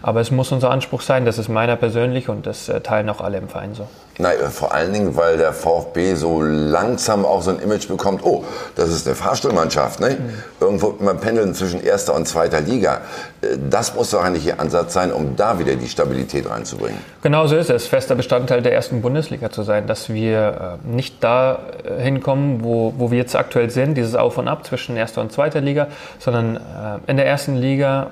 [0.00, 1.26] aber es muss unser Anspruch sein.
[1.26, 3.86] Das ist meiner persönlich und das äh, teilen auch alle im Verein so.
[4.20, 8.44] Nein, vor allen Dingen, weil der VfB so langsam auch so ein Image bekommt, oh,
[8.74, 10.10] das ist eine Fahrstuhlmannschaft, ne?
[10.10, 10.42] Mhm.
[10.60, 13.02] Irgendwo immer pendeln zwischen erster und zweiter Liga.
[13.42, 16.98] Äh, das muss doch eigentlich Ihr Ansatz sein, um da wieder die Stabilität reinzubringen.
[17.22, 21.22] Genau so ist es, fester Bestandteil der ersten Bundesliga zu sein, dass wir äh, nicht
[21.22, 25.20] da äh, hinkommen, wo, wo wir jetzt aktuell sind, dieses Auf und Ab zwischen erster
[25.20, 25.86] und zweiter Liga,
[26.18, 26.58] sondern
[27.06, 28.10] in der ersten Liga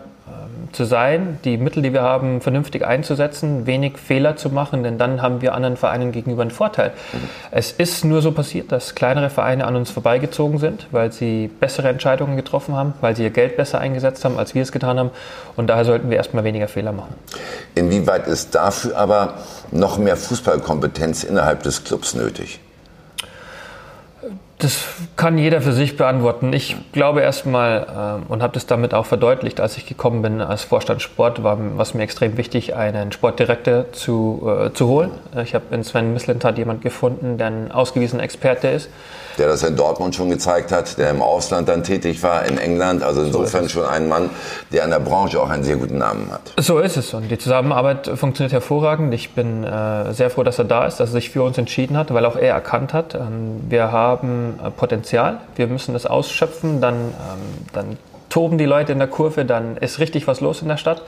[0.72, 5.22] zu sein, die Mittel, die wir haben, vernünftig einzusetzen, wenig Fehler zu machen, denn dann
[5.22, 6.92] haben wir anderen Vereinen gegenüber einen Vorteil.
[7.50, 11.88] Es ist nur so passiert, dass kleinere Vereine an uns vorbeigezogen sind, weil sie bessere
[11.88, 15.10] Entscheidungen getroffen haben, weil sie ihr Geld besser eingesetzt haben, als wir es getan haben.
[15.56, 17.14] Und daher sollten wir erstmal weniger Fehler machen.
[17.74, 19.34] Inwieweit ist dafür aber
[19.70, 22.60] noch mehr Fußballkompetenz innerhalb des Clubs nötig?
[24.58, 24.84] Das
[25.16, 26.52] kann jeder für sich beantworten.
[26.52, 30.64] Ich glaube erstmal äh, und habe das damit auch verdeutlicht, als ich gekommen bin als
[30.64, 35.10] Vorstand Sport, war was mir extrem wichtig, einen Sportdirektor zu, äh, zu holen.
[35.42, 38.88] Ich habe in Sven Mislintat jemand gefunden, der ein ausgewiesener Experte ist
[39.38, 43.02] der das in Dortmund schon gezeigt hat, der im Ausland dann tätig war, in England.
[43.02, 44.30] Also insofern so schon ein Mann,
[44.72, 46.52] der in der Branche auch einen sehr guten Namen hat.
[46.58, 49.12] So ist es und die Zusammenarbeit funktioniert hervorragend.
[49.14, 51.96] Ich bin äh, sehr froh, dass er da ist, dass er sich für uns entschieden
[51.96, 56.80] hat, weil auch er erkannt hat, ähm, wir haben äh, Potenzial, wir müssen das ausschöpfen,
[56.80, 60.68] dann, ähm, dann toben die Leute in der Kurve, dann ist richtig was los in
[60.68, 61.02] der Stadt.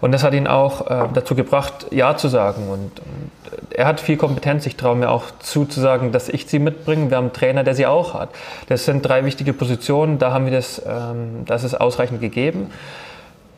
[0.00, 2.68] Und das hat ihn auch äh, dazu gebracht, Ja zu sagen.
[2.70, 3.30] Und, und
[3.70, 4.66] er hat viel Kompetenz.
[4.66, 7.10] Ich traue mir auch zu, zu sagen, dass ich sie mitbringe.
[7.10, 8.30] Wir haben einen Trainer, der sie auch hat.
[8.68, 10.18] Das sind drei wichtige Positionen.
[10.18, 12.70] Da haben wir das, ähm, das ist ausreichend gegeben.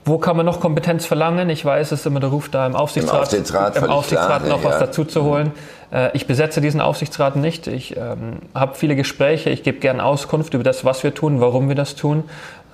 [0.05, 1.49] Wo kann man noch Kompetenz verlangen?
[1.49, 4.57] Ich weiß, es ist immer der Ruf da im Aufsichtsrat, Im Aufsichtsrat, im Aufsichtsrat klar,
[4.57, 5.53] noch ja, was dazu zu holen.
[5.93, 7.69] Äh, ich besetze diesen Aufsichtsrat nicht.
[7.69, 9.51] Ich ähm, habe viele Gespräche.
[9.51, 12.25] Ich gebe gerne Auskunft über das, was wir tun, warum wir das tun.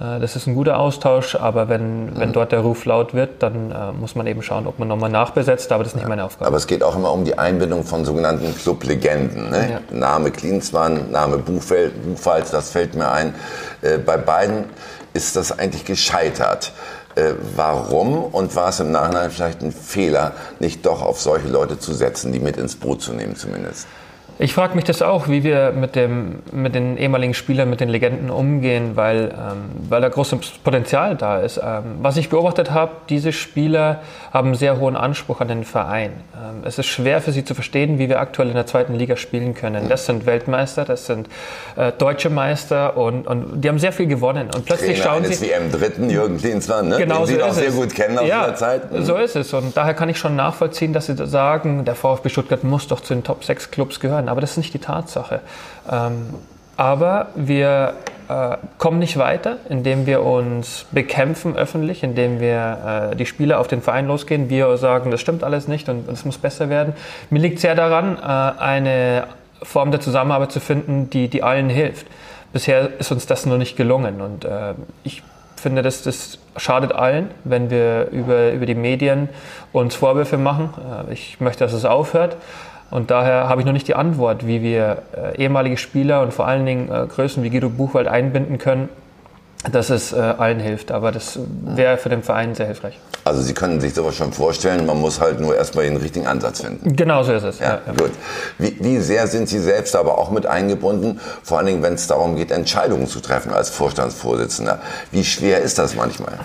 [0.01, 2.33] Äh, das ist ein guter Austausch, aber wenn, wenn mhm.
[2.33, 5.73] dort der Ruf laut wird, dann äh, muss man eben schauen, ob man nochmal nachbesetzt,
[5.73, 6.09] aber das ist nicht ja.
[6.09, 6.47] meine Aufgabe.
[6.47, 9.51] Aber es geht auch immer um die Einbindung von sogenannten Clublegenden.
[9.51, 9.81] Ne?
[9.91, 9.97] Ja.
[9.97, 13.35] Name Klinsmann, Name Buchfeld, Buchwald, das fällt mir ein.
[13.83, 14.65] Äh, bei beiden
[15.15, 16.73] ist das eigentlich gescheitert.
[17.15, 21.79] Äh, warum und war es im Nachhinein vielleicht ein Fehler, nicht doch auf solche Leute
[21.79, 23.89] zu setzen, die mit ins Boot zu nehmen zumindest?
[24.41, 27.89] Ich frage mich das auch, wie wir mit, dem, mit den ehemaligen Spielern, mit den
[27.89, 31.59] Legenden umgehen, weil, ähm, weil da großes Potenzial da ist.
[31.59, 34.01] Ähm, was ich beobachtet habe, diese Spieler
[34.33, 36.13] haben sehr hohen Anspruch an den Verein.
[36.35, 39.17] Ähm, es ist schwer für sie zu verstehen, wie wir aktuell in der zweiten Liga
[39.17, 39.89] spielen können.
[39.89, 41.29] Das sind Weltmeister, das sind
[41.75, 44.51] äh, deutsche Meister und, und die haben sehr viel gewonnen.
[44.55, 45.49] Und plötzlich Trainer schauen eines sie...
[45.49, 46.99] WM dritten, Jürgen Klinsmann, ne?
[46.99, 48.93] genau den so Sie auch sehr gut kennen aus ja, der Zeit.
[48.93, 49.03] Mhm.
[49.03, 49.53] so ist es.
[49.53, 53.15] Und daher kann ich schon nachvollziehen, dass sie sagen, der VfB Stuttgart muss doch zu
[53.15, 55.41] den Top 6 Clubs gehören aber das ist nicht die Tatsache.
[55.91, 56.35] Ähm,
[56.77, 57.95] aber wir
[58.29, 63.69] äh, kommen nicht weiter, indem wir uns bekämpfen öffentlich, indem wir äh, die Spieler auf
[63.69, 66.93] den Verein losgehen, wir sagen, das stimmt alles nicht und es muss besser werden.
[67.31, 69.27] Mir liegt sehr daran, äh, eine
[69.63, 72.07] Form der Zusammenarbeit zu finden, die, die allen hilft.
[72.53, 75.23] Bisher ist uns das noch nicht gelungen und äh, ich
[75.57, 79.29] finde, dass das schadet allen, wenn wir über, über die Medien
[79.73, 80.71] uns Vorwürfe machen.
[81.09, 82.37] Äh, ich möchte, dass es aufhört.
[82.91, 86.47] Und daher habe ich noch nicht die Antwort, wie wir äh, ehemalige Spieler und vor
[86.47, 88.89] allen Dingen äh, Größen wie Guido Buchwald einbinden können,
[89.71, 90.91] dass es äh, allen hilft.
[90.91, 92.99] Aber das wäre für den Verein sehr hilfreich.
[93.25, 96.63] Also Sie können sich sowas schon vorstellen, man muss halt nur erstmal den richtigen Ansatz
[96.63, 96.97] finden.
[96.97, 97.59] Genau so ist es.
[97.59, 97.93] Ja, ja.
[97.93, 98.13] gut.
[98.57, 102.07] Wie, wie, sehr sind Sie selbst aber auch mit eingebunden, vor allen Dingen, wenn es
[102.07, 104.79] darum geht, Entscheidungen zu treffen als Vorstandsvorsitzender?
[105.11, 106.39] Wie schwer ist das manchmal?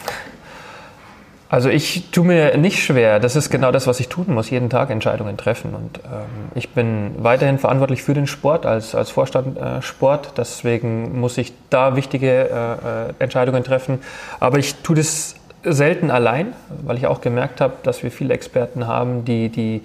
[1.54, 3.20] Also ich tue mir nicht schwer.
[3.20, 5.76] Das ist genau das, was ich tun muss, jeden Tag Entscheidungen treffen.
[5.76, 10.34] Und ähm, ich bin weiterhin verantwortlich für den Sport als, als Vorstand äh, Sport.
[10.36, 14.00] Deswegen muss ich da wichtige äh, äh Entscheidungen treffen.
[14.40, 18.88] Aber ich tue das selten allein, weil ich auch gemerkt habe, dass wir viele Experten
[18.88, 19.84] haben, die, die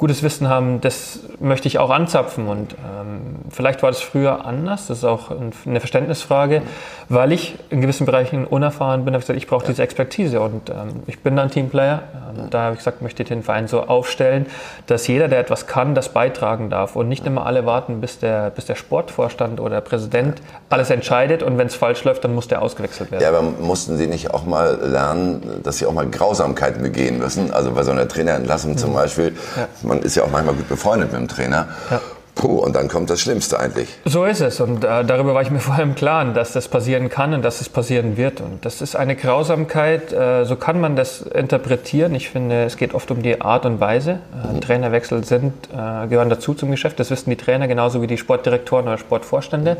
[0.00, 2.48] gutes Wissen haben, das möchte ich auch anzapfen.
[2.48, 6.62] Und ähm, vielleicht war das früher anders, das ist auch eine Verständnisfrage,
[7.10, 10.40] weil ich in gewissen Bereichen unerfahren bin, habe ich gesagt, ich brauche diese Expertise.
[10.40, 12.02] Und ähm, ich bin dann Teamplayer.
[12.14, 14.46] Ähm, da habe ich gesagt, möchte ich den Verein so aufstellen,
[14.86, 16.96] dass jeder, der etwas kann, das beitragen darf.
[16.96, 21.42] Und nicht immer alle warten, bis der, bis der Sportvorstand oder Präsident alles entscheidet.
[21.42, 23.22] Und wenn es falsch läuft, dann muss der ausgewechselt werden.
[23.22, 27.50] Ja, aber mussten Sie nicht auch mal lernen, dass Sie auch mal Grausamkeiten begehen müssen?
[27.52, 28.78] Also bei so einer Trainerentlassung mhm.
[28.78, 29.36] zum Beispiel.
[29.56, 31.68] Ja man ist ja auch manchmal gut befreundet mit dem Trainer.
[31.90, 32.00] Ja.
[32.36, 33.88] Puh, und dann kommt das Schlimmste eigentlich.
[34.06, 34.60] So ist es.
[34.60, 37.60] Und äh, darüber war ich mir vorher im Klaren, dass das passieren kann und dass
[37.60, 38.40] es passieren wird.
[38.40, 42.14] Und das ist eine Grausamkeit, äh, so kann man das interpretieren.
[42.14, 44.20] Ich finde, es geht oft um die Art und Weise.
[44.32, 44.60] Äh, mhm.
[44.62, 46.98] Trainerwechsel sind, äh, gehören dazu zum Geschäft.
[46.98, 49.76] Das wissen die Trainer genauso wie die Sportdirektoren oder Sportvorstände.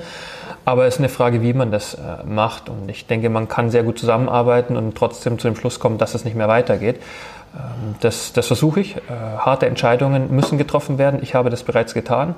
[0.67, 2.69] Aber es ist eine Frage, wie man das äh, macht.
[2.69, 6.15] Und ich denke, man kann sehr gut zusammenarbeiten und trotzdem zu dem Schluss kommen, dass
[6.15, 7.01] es nicht mehr weitergeht.
[7.55, 8.97] Ähm, das, das versuche ich.
[8.97, 9.01] Äh,
[9.39, 11.21] harte Entscheidungen müssen getroffen werden.
[11.23, 12.35] Ich habe das bereits getan.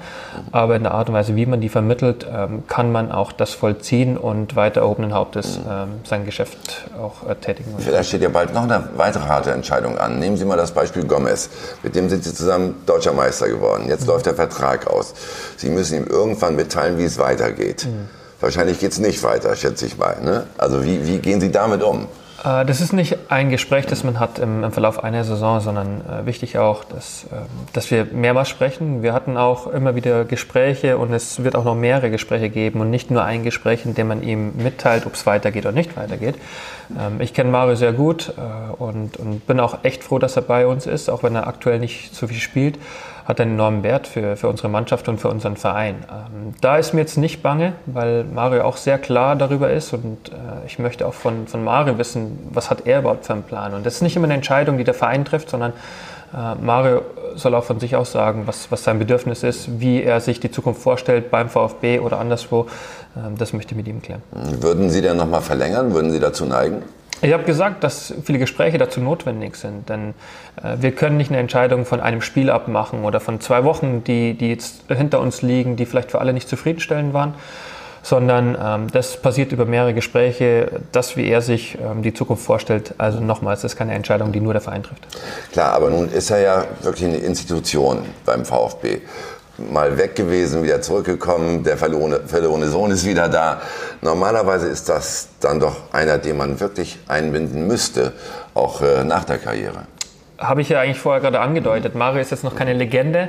[0.53, 3.53] Aber in der Art und Weise, wie man die vermittelt, ähm, kann man auch das
[3.53, 7.75] vollziehen und weiter erhobenen Hauptes ähm, sein Geschäft auch äh, tätigen.
[7.79, 10.19] Vielleicht steht ja bald noch eine weitere harte Entscheidung an.
[10.19, 11.51] Nehmen Sie mal das Beispiel Gomez.
[11.83, 13.85] Mit dem sind Sie zusammen deutscher Meister geworden.
[13.89, 14.09] Jetzt mhm.
[14.09, 15.15] läuft der Vertrag aus.
[15.57, 17.87] Sie müssen ihm irgendwann mitteilen, wie es weitergeht.
[17.87, 18.09] Mhm.
[18.41, 20.21] Wahrscheinlich geht es nicht weiter, schätze ich mal.
[20.21, 20.47] Ne?
[20.59, 22.09] Also wie, wie gehen Sie damit um?
[22.45, 26.01] Äh, das ist nicht ein Gespräch, das man hat im, im Verlauf einer Saison, sondern
[26.01, 27.37] äh, wichtig auch, dass, äh,
[27.73, 29.03] dass wir mehrmals sprechen.
[29.03, 32.91] Wir hatten auch immer wieder Gespräche und es wird auch noch mehrere Gespräche geben und
[32.91, 36.37] nicht nur ein Gespräch, in dem man ihm mitteilt, ob es weitergeht oder nicht weitergeht.
[36.99, 40.43] Ähm, ich kenne Mario sehr gut äh, und, und bin auch echt froh, dass er
[40.43, 42.79] bei uns ist, auch wenn er aktuell nicht so viel spielt
[43.25, 45.97] hat einen enormen Wert für, für unsere Mannschaft und für unseren Verein.
[46.11, 50.31] Ähm, da ist mir jetzt nicht bange, weil Mario auch sehr klar darüber ist und
[50.31, 53.75] äh, ich möchte auch von, von Mario wissen, was hat er überhaupt für einen Plan.
[53.75, 55.73] Und das ist nicht immer eine Entscheidung, die der Verein trifft, sondern
[56.35, 57.03] äh, Mario
[57.35, 60.51] soll auch von sich aus sagen, was, was sein Bedürfnis ist, wie er sich die
[60.51, 62.67] Zukunft vorstellt beim VfB oder anderswo.
[63.17, 64.23] Ähm, das möchte ich mit ihm klären.
[64.33, 65.93] Würden Sie denn nochmal verlängern?
[65.95, 66.83] Würden Sie dazu neigen?
[67.25, 70.15] Ich habe gesagt, dass viele Gespräche dazu notwendig sind, denn
[70.63, 74.35] äh, wir können nicht eine Entscheidung von einem Spiel abmachen oder von zwei Wochen, die,
[74.35, 77.35] die jetzt hinter uns liegen, die vielleicht für alle nicht zufriedenstellend waren,
[78.03, 82.95] sondern ähm, das passiert über mehrere Gespräche, das, wie er sich ähm, die Zukunft vorstellt.
[82.99, 85.07] Also nochmals, das ist keine Entscheidung, die nur der Verein trifft.
[85.53, 89.01] Klar, aber nun ist er ja wirklich eine Institution beim VfB
[89.71, 93.61] mal weg gewesen, wieder zurückgekommen, der verlorene, verlorene Sohn ist wieder da.
[94.01, 98.13] Normalerweise ist das dann doch einer, den man wirklich einbinden müsste,
[98.55, 99.87] auch äh, nach der Karriere
[100.43, 101.95] habe ich ja eigentlich vorher gerade angedeutet.
[101.95, 103.29] Mario ist jetzt noch keine Legende.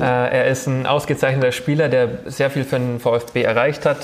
[0.00, 3.98] Äh, er ist ein ausgezeichneter Spieler, der sehr viel für den VfB erreicht hat.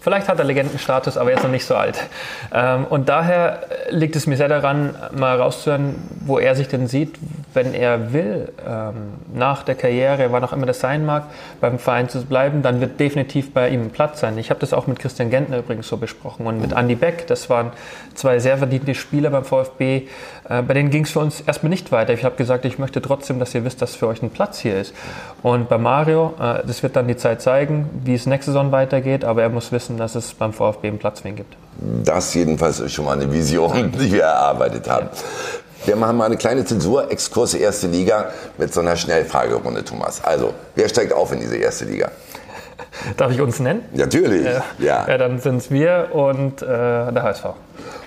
[0.00, 1.98] Vielleicht hat er Legendenstatus, aber jetzt noch nicht so alt.
[2.52, 7.16] Ähm, und daher liegt es mir sehr daran, mal rauszuhören, wo er sich denn sieht,
[7.54, 11.24] wenn er will, ähm, nach der Karriere, wann auch immer das sein mag,
[11.60, 14.38] beim Verein zu bleiben, dann wird definitiv bei ihm Platz sein.
[14.38, 17.26] Ich habe das auch mit Christian Gentner übrigens so besprochen und mit Andy Beck.
[17.26, 17.72] Das waren
[18.14, 20.06] zwei sehr verdiente Spieler beim VfB.
[20.48, 22.12] Äh, bei denen ging es für uns erstmal nicht weiter.
[22.12, 24.78] Ich habe gesagt, ich möchte trotzdem, dass ihr wisst, dass für euch ein Platz hier
[24.78, 24.94] ist.
[25.42, 29.24] Und bei Mario, äh, das wird dann die Zeit zeigen, wie es nächste Saison weitergeht,
[29.24, 31.56] aber er muss wissen, dass es beim VfB einen Platz für ihn gibt.
[32.04, 35.08] Das jedenfalls ist schon mal eine Vision, die wir erarbeitet haben.
[35.84, 40.22] Wir machen mal eine kleine Zensur, Exkurs erste Liga mit so einer Schnellfragerunde, Thomas.
[40.22, 42.10] Also, wer steigt auf in diese erste Liga?
[43.16, 43.84] Darf ich uns nennen?
[43.92, 45.06] Natürlich, äh, ja.
[45.08, 45.18] ja.
[45.18, 47.44] Dann sind es wir und äh, der HSV.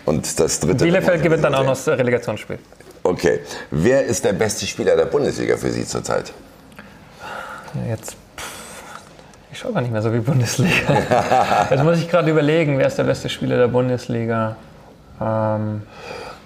[0.05, 0.83] Und das dritte.
[0.83, 2.59] Bielefeld gewinnt dann auch noch das Relegationsspiel.
[3.03, 3.39] Okay.
[3.71, 6.33] Wer ist der beste Spieler der Bundesliga für Sie zurzeit?
[7.87, 8.15] Jetzt
[9.51, 10.71] Ich schaue gar nicht mehr so wie Bundesliga.
[11.69, 14.55] Jetzt muss ich gerade überlegen, wer ist der beste Spieler der Bundesliga?
[15.19, 15.81] Ähm,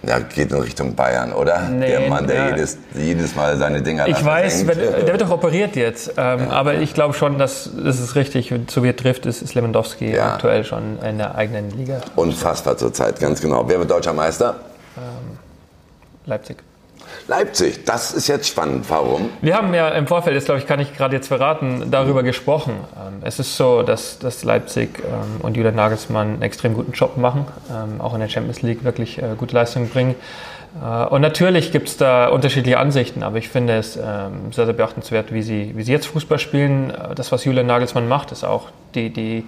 [0.07, 1.61] ja, geht in Richtung Bayern, oder?
[1.69, 2.49] Nee, der Mann, der ja.
[2.49, 6.09] jedes, jedes Mal seine Dinger Ich weiß, wenn, der wird doch operiert jetzt.
[6.17, 6.49] Ähm, ja.
[6.49, 8.53] Aber ich glaube schon, dass das ist richtig.
[8.69, 10.33] So wie er trifft, ist, ist Lewandowski ja.
[10.33, 12.01] aktuell schon in der eigenen Liga.
[12.15, 13.67] Unfassbar zurzeit, ganz genau.
[13.67, 14.55] Wer wird deutscher Meister?
[14.97, 15.37] Ähm,
[16.25, 16.57] Leipzig.
[17.27, 18.85] Leipzig, das ist jetzt spannend.
[18.87, 19.29] Warum?
[19.41, 22.73] Wir haben ja im Vorfeld, das glaube ich, kann ich gerade jetzt verraten, darüber gesprochen.
[22.95, 27.17] Ähm, es ist so, dass, dass Leipzig ähm, und Julian Nagelsmann einen extrem guten Job
[27.17, 30.13] machen, ähm, auch in der Champions League wirklich äh, gute Leistungen bringen.
[30.79, 35.33] Äh, und natürlich gibt es da unterschiedliche Ansichten, aber ich finde es sehr, sehr beachtenswert,
[35.33, 36.91] wie sie, wie sie jetzt Fußball spielen.
[36.91, 39.45] Äh, das, was Julian Nagelsmann macht, ist auch die, die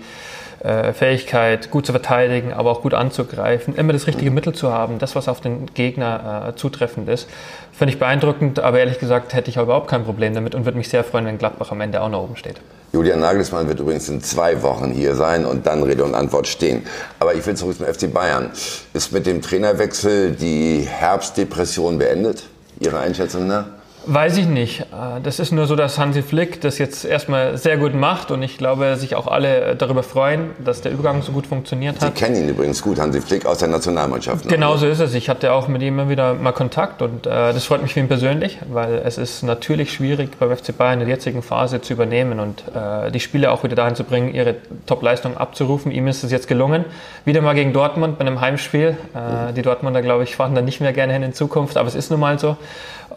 [0.64, 5.00] äh, Fähigkeit, gut zu verteidigen, aber auch gut anzugreifen, immer das richtige Mittel zu haben,
[5.00, 7.30] das, was auf den Gegner äh, zutreffend ist,
[7.72, 10.78] finde ich beeindruckend, aber ehrlich gesagt hätte ich auch überhaupt kein Problem damit und würde
[10.78, 12.56] mich sehr freuen, wenn Gladbach am Ende auch noch oben steht.
[12.94, 16.84] Julian Nagelsmann wird übrigens in zwei Wochen hier sein und dann Rede und Antwort stehen.
[17.20, 18.50] Aber ich will zurück zum FC Bayern.
[18.94, 22.44] Ist mit dem Trainerwechsel die Herbstdepression beendet,
[22.80, 23.66] Ihrer Einschätzung nach?
[24.10, 24.82] Weiß ich nicht.
[24.82, 28.42] Äh, das ist nur so, dass Hansi Flick das jetzt erstmal sehr gut macht und
[28.42, 32.18] ich glaube, sich auch alle darüber freuen, dass der Übergang so gut funktioniert hat.
[32.18, 34.46] Sie kennen ihn übrigens gut, Hansi Flick aus der Nationalmannschaft.
[34.46, 34.52] Ne?
[34.52, 35.14] Genau so ist es.
[35.14, 38.00] Ich hatte auch mit ihm immer wieder mal Kontakt und äh, das freut mich für
[38.00, 41.92] ihn persönlich, weil es ist natürlich schwierig beim FC Bayern in der jetzigen Phase zu
[41.92, 45.92] übernehmen und äh, die Spieler auch wieder dahin zu bringen, ihre Top-Leistung abzurufen.
[45.92, 46.86] Ihm ist es jetzt gelungen.
[47.26, 48.96] Wieder mal gegen Dortmund bei einem Heimspiel.
[49.14, 51.96] Äh, die Dortmunder, glaube ich, fahren da nicht mehr gerne hin in Zukunft, aber es
[51.96, 52.56] ist nun mal so.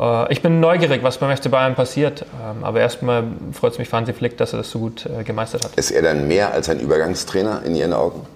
[0.00, 2.24] Äh, ich bin neugierig, was beim FC Bayern passiert.
[2.42, 5.22] Ähm, aber erstmal freut es mich für Hansi Flick, dass er das so gut äh,
[5.22, 5.74] gemeistert hat.
[5.76, 8.26] Ist er dann mehr als ein Übergangstrainer in Ihren Augen?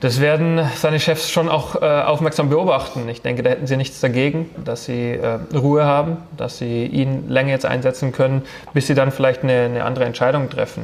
[0.00, 3.08] Das werden seine Chefs schon auch äh, aufmerksam beobachten.
[3.08, 5.16] Ich denke, da hätten sie nichts dagegen, dass sie
[5.54, 8.42] Ruhe haben, dass sie ihn länger jetzt einsetzen können,
[8.74, 10.82] bis sie dann vielleicht eine, eine andere Entscheidung treffen.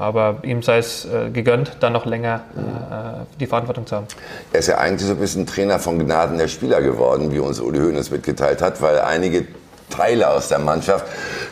[0.00, 4.06] Aber ihm sei es äh, gegönnt, dann noch länger äh, die Verantwortung zu haben.
[4.50, 7.60] Er ist ja eigentlich so ein bisschen Trainer von Gnaden der Spieler geworden, wie uns
[7.60, 9.46] Uli Hoeneß mitgeteilt hat, weil einige
[9.90, 11.04] Teile aus der Mannschaft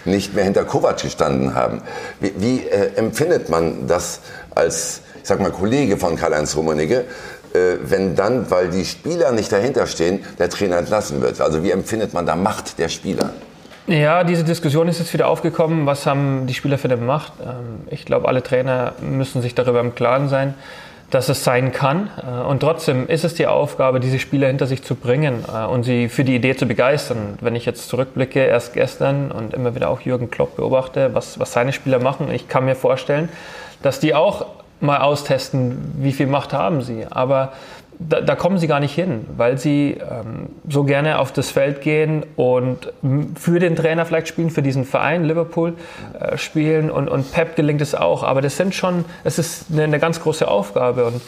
[0.07, 1.83] nicht mehr hinter Kovac gestanden haben.
[2.21, 4.21] Wie, wie äh, empfindet man das
[4.55, 7.05] als, ich sag mal, Kollege von Karl-Heinz Rummenigge,
[7.53, 11.43] äh, wenn dann, weil die Spieler nicht dahinter stehen, der Trainer entlassen wird?
[11.43, 13.29] Also wie empfindet man da Macht der Spieler?
[13.89, 15.87] Ja, diese Diskussion ist jetzt wieder aufgekommen.
[15.87, 17.33] Was haben die Spieler für eine Macht?
[17.41, 20.53] Ähm, ich glaube, alle Trainer müssen sich darüber im Klaren sein,
[21.11, 22.11] dass es sein kann.
[22.19, 25.85] Äh, und trotzdem ist es die Aufgabe, diese Spieler hinter sich zu bringen äh, und
[25.85, 27.39] sie für die Idee zu begeistern.
[27.41, 31.55] Wenn ich jetzt zurückblicke, erst gestern und immer wieder auch Jürgen Klopp beobachte, was, was
[31.55, 33.31] seine Spieler machen, ich kann mir vorstellen,
[33.83, 34.45] dass die auch
[34.81, 37.07] mal austesten, wie viel Macht haben sie.
[37.09, 37.53] Aber
[38.01, 41.81] da, da, kommen sie gar nicht hin, weil sie ähm, so gerne auf das Feld
[41.81, 42.93] gehen und
[43.35, 45.75] für den Trainer vielleicht spielen, für diesen Verein Liverpool
[46.19, 48.23] äh, spielen und, und Pep gelingt es auch.
[48.23, 51.21] Aber das sind schon, es ist eine, eine ganz große Aufgabe und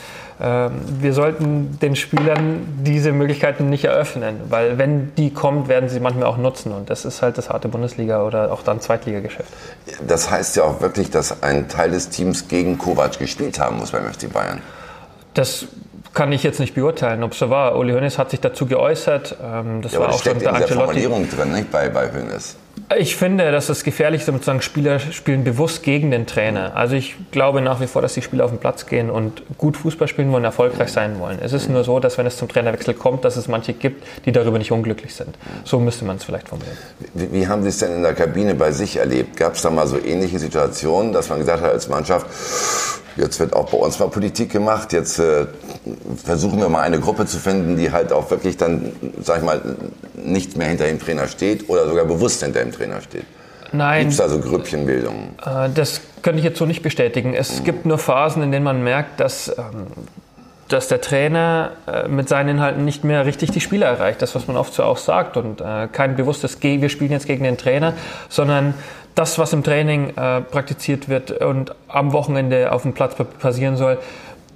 [0.42, 6.00] ähm, wir sollten den Spielern diese Möglichkeiten nicht eröffnen, weil wenn die kommt, werden sie
[6.00, 9.52] manchmal auch nutzen und das ist halt das harte Bundesliga oder auch dann Zweitligageschäft.
[10.06, 13.90] Das heißt ja auch wirklich, dass ein Teil des Teams gegen Kovac gespielt haben muss
[13.90, 14.62] beim FC Bayern.
[15.35, 15.66] Das
[16.12, 17.77] kann ich jetzt nicht beurteilen, ob es so war.
[17.77, 19.37] Uli Hoeneß hat sich dazu geäußert.
[19.42, 20.75] Ähm, das ja, war auch schon der Ancelotti.
[20.75, 22.57] Formulierung drin, nicht bei, bei Hoeneß.
[22.99, 26.75] Ich finde, dass es gefährlich ist, sozusagen Spieler spielen bewusst gegen den Trainer.
[26.75, 29.77] Also ich glaube nach wie vor, dass die Spieler auf den Platz gehen und gut
[29.77, 31.38] Fußball spielen wollen, erfolgreich sein wollen.
[31.40, 34.33] Es ist nur so, dass wenn es zum Trainerwechsel kommt, dass es manche gibt, die
[34.33, 35.37] darüber nicht unglücklich sind.
[35.64, 36.77] So müsste man es vielleicht formulieren.
[37.14, 39.37] Wie, wie haben Sie es denn in der Kabine bei sich erlebt?
[39.37, 42.27] Gab es da mal so ähnliche Situationen, dass man gesagt hat als Mannschaft,
[43.16, 44.92] Jetzt wird auch bei uns mal Politik gemacht.
[44.92, 45.46] Jetzt äh,
[46.25, 49.61] versuchen wir mal eine Gruppe zu finden, die halt auch wirklich dann, sag ich mal,
[50.14, 53.25] nicht mehr hinter dem Trainer steht oder sogar bewusst hinter dem Trainer steht.
[53.73, 54.01] Nein.
[54.01, 55.38] Gibt es da so Grüppchenbildungen?
[55.44, 57.35] Äh, das könnte ich jetzt so nicht bestätigen.
[57.35, 57.64] Es mhm.
[57.64, 59.87] gibt nur Phasen, in denen man merkt, dass, ähm,
[60.72, 64.22] dass der Trainer äh, mit seinen Inhalten nicht mehr richtig die Spieler erreicht.
[64.22, 65.37] Das, was man oft so auch sagt.
[65.37, 67.94] Und äh, kein bewusstes, wir spielen jetzt gegen den Trainer,
[68.28, 68.74] sondern
[69.14, 73.98] das, was im Training äh, praktiziert wird und am Wochenende auf dem Platz passieren soll,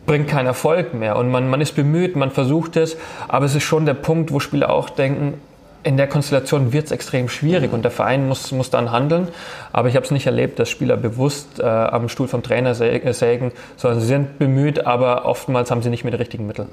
[0.07, 1.17] bringt keinen Erfolg mehr.
[1.17, 2.97] Und man, man ist bemüht, man versucht es,
[3.29, 5.41] aber es ist schon der Punkt, wo Spieler auch denken,
[5.85, 9.29] in der Konstellation wird es extrem schwierig und der Verein muss, muss dann handeln.
[9.73, 13.53] Aber ich habe es nicht erlebt, dass Spieler bewusst äh, am Stuhl vom Trainer sägen,
[13.77, 16.67] sondern sie sind bemüht, aber oftmals haben sie nicht mehr die richtigen Mittel.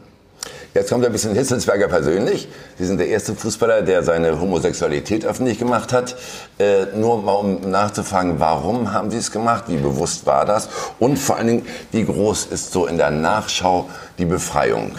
[0.73, 2.47] Jetzt kommt ein bisschen Hitzelsberger persönlich.
[2.77, 6.15] Sie sind der erste Fußballer, der seine Homosexualität öffentlich gemacht hat.
[6.57, 9.65] Äh, nur mal um nachzufragen, warum haben Sie es gemacht?
[9.67, 10.69] Wie bewusst war das?
[10.97, 14.93] Und vor allen Dingen, wie groß ist so in der Nachschau die Befreiung?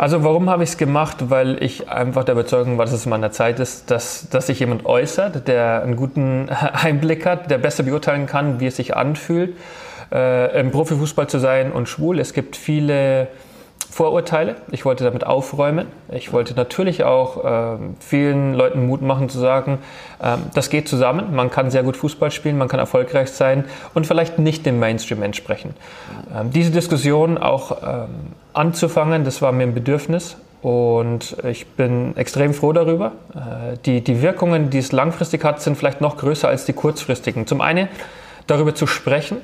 [0.00, 1.28] Also warum habe ich es gemacht?
[1.28, 4.86] Weil ich einfach der Überzeugung war, dass es meiner Zeit ist, dass, dass sich jemand
[4.86, 9.58] äußert, der einen guten Einblick hat, der besser beurteilen kann, wie es sich anfühlt,
[10.10, 12.18] äh, im Profifußball zu sein und schwul.
[12.18, 13.28] Es gibt viele
[13.90, 14.56] Vorurteile.
[14.70, 15.86] Ich wollte damit aufräumen.
[16.10, 19.78] Ich wollte natürlich auch äh, vielen Leuten Mut machen zu sagen,
[20.22, 21.34] äh, das geht zusammen.
[21.34, 23.64] Man kann sehr gut Fußball spielen, man kann erfolgreich sein
[23.94, 25.74] und vielleicht nicht dem Mainstream entsprechen.
[26.34, 28.08] Ähm, diese Diskussion auch ähm,
[28.52, 30.36] anzufangen, das war mir ein Bedürfnis.
[30.62, 33.12] Und ich bin extrem froh darüber.
[33.34, 37.46] Äh, die, die Wirkungen, die es langfristig hat, sind vielleicht noch größer als die kurzfristigen.
[37.46, 37.88] Zum einen
[38.46, 39.38] darüber zu sprechen,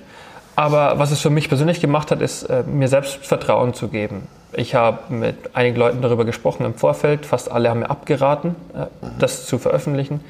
[0.56, 4.26] aber was es für mich persönlich gemacht hat, ist, äh, mir Selbstvertrauen zu geben.
[4.54, 7.26] Ich habe mit einigen Leuten darüber gesprochen im Vorfeld.
[7.26, 8.86] Fast alle haben mir abgeraten, äh,
[9.18, 10.20] das zu veröffentlichen.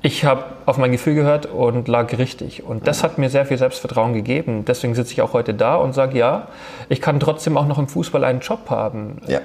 [0.00, 2.62] Ich habe auf mein Gefühl gehört und lag richtig.
[2.62, 4.64] Und das hat mir sehr viel Selbstvertrauen gegeben.
[4.64, 6.46] Deswegen sitze ich auch heute da und sage, ja,
[6.88, 9.20] ich kann trotzdem auch noch im Fußball einen Job haben.
[9.26, 9.40] Ja.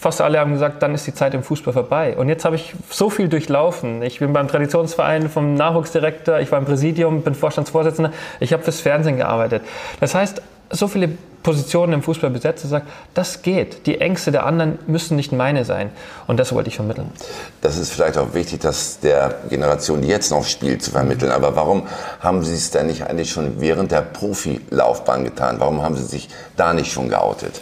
[0.00, 2.16] Fast alle haben gesagt, dann ist die Zeit im Fußball vorbei.
[2.16, 4.00] Und jetzt habe ich so viel durchlaufen.
[4.00, 8.10] Ich bin beim Traditionsverein vom Nachwuchsdirektor, ich war im Präsidium, bin Vorstandsvorsitzender,
[8.40, 9.60] ich habe fürs Fernsehen gearbeitet.
[10.00, 11.10] Das heißt, so viele
[11.42, 13.86] Positionen im Fußball besetzt, sagt, das geht.
[13.86, 15.90] Die Ängste der anderen müssen nicht meine sein.
[16.26, 17.12] Und das wollte ich vermitteln.
[17.60, 21.30] Das ist vielleicht auch wichtig, das der Generation, die jetzt noch spielt, zu vermitteln.
[21.30, 21.86] Aber warum
[22.20, 25.56] haben Sie es denn nicht eigentlich schon während der Profilaufbahn getan?
[25.58, 27.60] Warum haben Sie sich da nicht schon geoutet?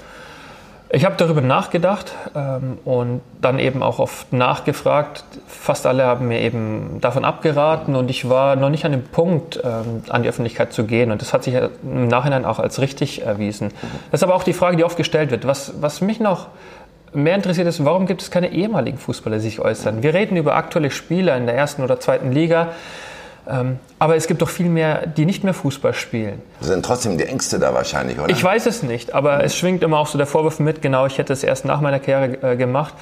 [0.91, 5.23] Ich habe darüber nachgedacht ähm, und dann eben auch oft nachgefragt.
[5.47, 9.61] Fast alle haben mir eben davon abgeraten und ich war noch nicht an dem Punkt,
[9.63, 11.11] ähm, an die Öffentlichkeit zu gehen.
[11.11, 13.71] Und das hat sich im Nachhinein auch als richtig erwiesen.
[14.11, 15.47] Das ist aber auch die Frage, die oft gestellt wird.
[15.47, 16.47] Was, was mich noch
[17.13, 20.03] mehr interessiert ist, warum gibt es keine ehemaligen Fußballer, die sich äußern?
[20.03, 22.69] Wir reden über aktuelle Spieler in der ersten oder zweiten Liga.
[23.49, 26.43] Ähm, aber es gibt doch viel mehr, die nicht mehr Fußball spielen.
[26.61, 28.29] Sind trotzdem die Ängste da wahrscheinlich, oder?
[28.29, 31.17] Ich weiß es nicht, aber es schwingt immer auch so der Vorwurf mit, genau, ich
[31.17, 32.93] hätte es erst nach meiner Karriere äh, gemacht.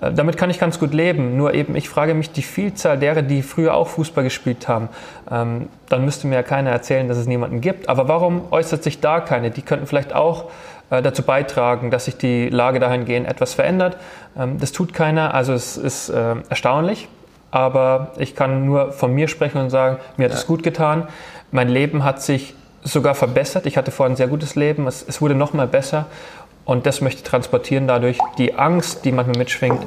[0.00, 1.36] Äh, damit kann ich ganz gut leben.
[1.36, 4.88] Nur eben, ich frage mich, die Vielzahl derer, die früher auch Fußball gespielt haben,
[5.30, 7.88] ähm, dann müsste mir ja keiner erzählen, dass es niemanden gibt.
[7.88, 9.50] Aber warum äußert sich da keine?
[9.50, 10.44] Die könnten vielleicht auch
[10.90, 13.96] äh, dazu beitragen, dass sich die Lage dahingehend etwas verändert.
[14.38, 17.08] Ähm, das tut keiner, also es ist erstaunlich
[17.50, 21.08] aber ich kann nur von mir sprechen und sagen, mir hat es gut getan.
[21.50, 23.66] Mein Leben hat sich sogar verbessert.
[23.66, 24.86] Ich hatte vorher ein sehr gutes Leben.
[24.86, 26.06] Es, es wurde noch mal besser.
[26.64, 28.18] Und das möchte ich transportieren dadurch.
[28.36, 29.80] Die Angst, die manchmal mitschwingt,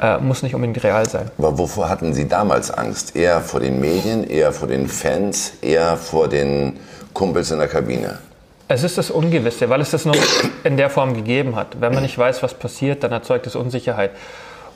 [0.00, 1.30] äh, muss nicht unbedingt real sein.
[1.38, 3.16] Aber wovor hatten Sie damals Angst?
[3.16, 6.78] Eher vor den Medien, eher vor den Fans, eher vor den
[7.12, 8.18] Kumpels in der Kabine?
[8.68, 10.16] Es ist das Ungewisse, weil es das noch
[10.62, 11.80] in der Form gegeben hat.
[11.80, 14.12] Wenn man nicht weiß, was passiert, dann erzeugt es Unsicherheit.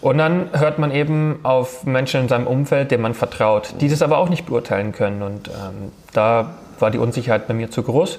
[0.05, 4.03] Und dann hört man eben auf Menschen in seinem Umfeld, denen man vertraut, die das
[4.03, 5.23] aber auch nicht beurteilen können.
[5.23, 8.19] Und ähm, da war die Unsicherheit bei mir zu groß.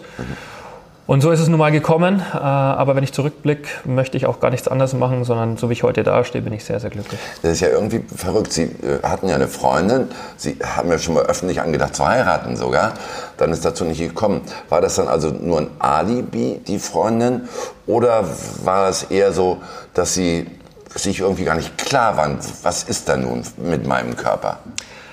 [1.05, 2.23] Und so ist es nun mal gekommen.
[2.33, 5.73] Äh, aber wenn ich zurückblicke, möchte ich auch gar nichts anderes machen, sondern so wie
[5.73, 7.19] ich heute dastehe, bin ich sehr, sehr glücklich.
[7.43, 8.51] Das ist ja irgendwie verrückt.
[8.51, 10.07] Sie äh, hatten ja eine Freundin.
[10.37, 12.93] Sie haben ja schon mal öffentlich angedacht zu heiraten sogar.
[13.37, 14.41] Dann ist dazu nicht gekommen.
[14.69, 17.47] War das dann also nur ein Alibi, die Freundin?
[17.85, 18.23] Oder
[18.63, 19.59] war es eher so,
[19.93, 20.47] dass Sie
[20.95, 24.59] sich irgendwie gar nicht klar waren, was ist da nun mit meinem Körper?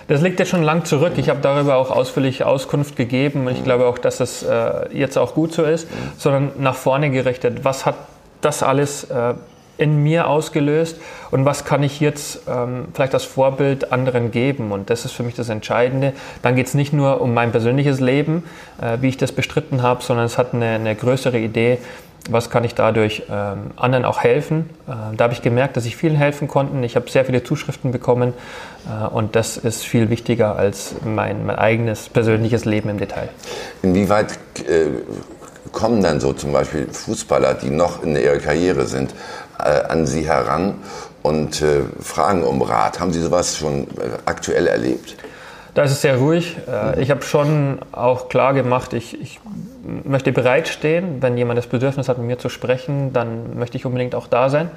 [0.08, 1.14] Das liegt ja schon lang zurück.
[1.16, 5.16] Ich habe darüber auch ausführlich Auskunft gegeben und ich glaube auch, dass das äh, jetzt
[5.16, 7.64] auch gut so ist, sondern nach vorne gerichtet.
[7.64, 7.94] Was hat
[8.40, 9.34] das alles äh,
[9.78, 14.70] in mir ausgelöst und was kann ich jetzt ähm, vielleicht als Vorbild anderen geben?
[14.70, 16.12] Und das ist für mich das Entscheidende.
[16.42, 18.44] Dann geht es nicht nur um mein persönliches Leben,
[18.80, 21.78] äh, wie ich das bestritten habe, sondern es hat eine, eine größere Idee,
[22.30, 24.70] was kann ich dadurch ähm, anderen auch helfen.
[24.86, 26.84] Äh, da habe ich gemerkt, dass ich vielen helfen konnte.
[26.84, 28.34] Ich habe sehr viele Zuschriften bekommen
[28.86, 33.28] äh, und das ist viel wichtiger als mein, mein eigenes persönliches Leben im Detail.
[33.82, 34.86] Inwieweit äh,
[35.72, 39.14] kommen dann so zum Beispiel Fußballer, die noch in ihrer Karriere sind,
[39.58, 40.74] äh, an Sie heran
[41.22, 43.00] und äh, fragen um Rat?
[43.00, 45.16] Haben Sie sowas schon äh, aktuell erlebt?
[45.74, 46.56] Da ist es sehr ruhig.
[46.98, 49.40] Ich habe schon auch klar gemacht, ich, ich
[50.04, 51.22] möchte bereitstehen.
[51.22, 54.50] Wenn jemand das Bedürfnis hat, mit mir zu sprechen, dann möchte ich unbedingt auch da
[54.50, 54.70] sein.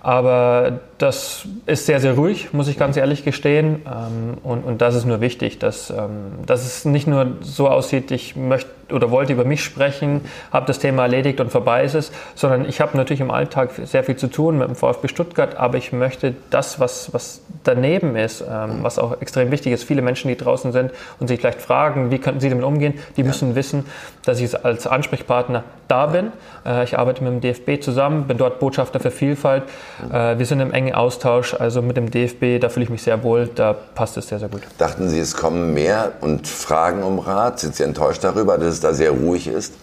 [0.00, 3.82] Aber das ist sehr, sehr ruhig, muss ich ganz ehrlich gestehen.
[3.86, 8.10] Ähm, und, und das ist nur wichtig, dass, ähm, dass es nicht nur so aussieht,
[8.10, 12.12] ich möchte oder wollte über mich sprechen, habe das Thema erledigt und vorbei ist es,
[12.34, 15.78] sondern ich habe natürlich im Alltag sehr viel zu tun mit dem VfB Stuttgart, aber
[15.78, 20.28] ich möchte das, was, was daneben ist, ähm, was auch extrem wichtig ist, viele Menschen,
[20.28, 23.86] die draußen sind und sich vielleicht fragen, wie könnten sie damit umgehen, die müssen wissen,
[24.24, 26.32] dass ich als Ansprechpartner da bin.
[26.64, 29.64] Äh, ich arbeite mit dem DFB zusammen, bin dort Botschafter für Vielfalt.
[30.12, 33.22] Äh, wir sind im engen Austausch, also mit dem DFB, da fühle ich mich sehr
[33.22, 34.62] wohl, da passt es sehr, sehr gut.
[34.78, 37.60] Dachten Sie, es kommen mehr und fragen um Rat?
[37.60, 39.74] Sind Sie enttäuscht darüber, dass es da sehr ruhig ist?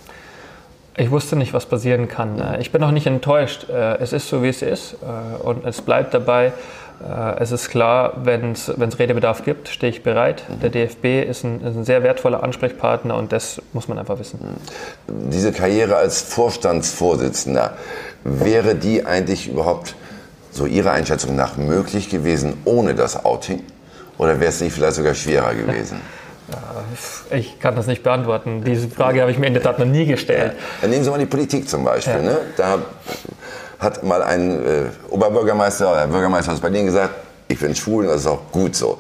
[0.98, 2.40] Ich wusste nicht, was passieren kann.
[2.40, 3.70] Äh, ich bin auch nicht enttäuscht.
[3.70, 6.54] Äh, es ist so, wie es ist äh, und es bleibt dabei.
[7.40, 10.44] Es ist klar, wenn es Redebedarf gibt, stehe ich bereit.
[10.62, 14.38] Der DFB ist ein, ist ein, sehr wertvoller Ansprechpartner und das muss man einfach wissen.
[15.08, 17.74] Diese Karriere als Vorstandsvorsitzender,
[18.24, 19.96] wäre die eigentlich überhaupt
[20.52, 23.64] so Ihrer Einschätzung nach möglich gewesen ohne das Outing?
[24.18, 26.02] Oder wäre es nicht vielleicht sogar schwerer gewesen?
[27.30, 28.64] Ich kann das nicht beantworten.
[28.66, 30.54] Diese Frage habe ich mir in der Tat noch nie gestellt.
[30.54, 30.60] Ja.
[30.82, 32.16] Dann nehmen Sie mal die Politik zum Beispiel.
[32.16, 32.22] Ja.
[32.22, 32.38] Ne?
[32.58, 32.80] Da
[33.80, 37.12] hat mal ein äh, Oberbürgermeister oder Bürgermeister aus Berlin gesagt,
[37.48, 39.00] ich bin schwul und das ist auch gut so.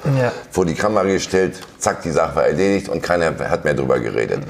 [0.51, 4.43] Vor die Kamera gestellt, zack, die Sache war erledigt und keiner hat mehr darüber geredet.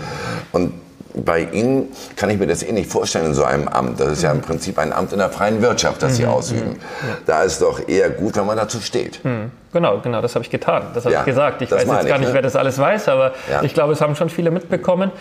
[0.52, 0.74] Und
[1.14, 4.00] bei Ihnen kann ich mir das eh nicht vorstellen in so einem Amt.
[4.00, 6.30] Das ist ja im Prinzip ein Amt in der freien Wirtschaft, das Sie mhm.
[6.30, 6.76] ausüben.
[6.76, 7.18] Ja.
[7.26, 9.24] Da ist doch eher gut, wenn man dazu steht.
[9.24, 9.52] Mhm.
[9.74, 10.84] Genau, genau, das habe ich getan.
[10.94, 11.62] Das habe ja, ich gesagt.
[11.62, 12.34] Ich weiß jetzt gar nicht, ne?
[12.34, 13.64] wer das alles weiß, aber ja.
[13.64, 15.12] ich glaube, es haben schon viele mitbekommen.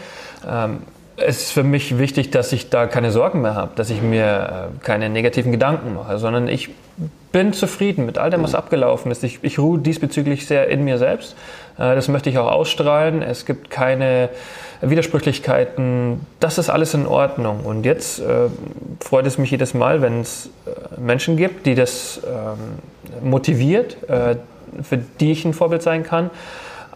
[0.48, 0.78] Ähm,
[1.16, 4.70] es ist für mich wichtig, dass ich da keine Sorgen mehr habe, dass ich mir
[4.80, 6.70] äh, keine negativen Gedanken mache, sondern ich
[7.32, 9.22] bin zufrieden mit all dem, was abgelaufen ist.
[9.22, 11.36] Ich, ich ruhe diesbezüglich sehr in mir selbst.
[11.80, 13.22] Äh, das möchte ich auch ausstrahlen.
[13.22, 14.28] Es gibt keine
[14.82, 16.20] Widersprüchlichkeiten.
[16.38, 17.60] Das ist alles in Ordnung.
[17.64, 18.48] Und jetzt äh,
[19.00, 24.36] freut es mich jedes Mal, wenn es äh, Menschen gibt, die das ähm, motiviert, äh,
[24.82, 26.30] für die ich ein Vorbild sein kann.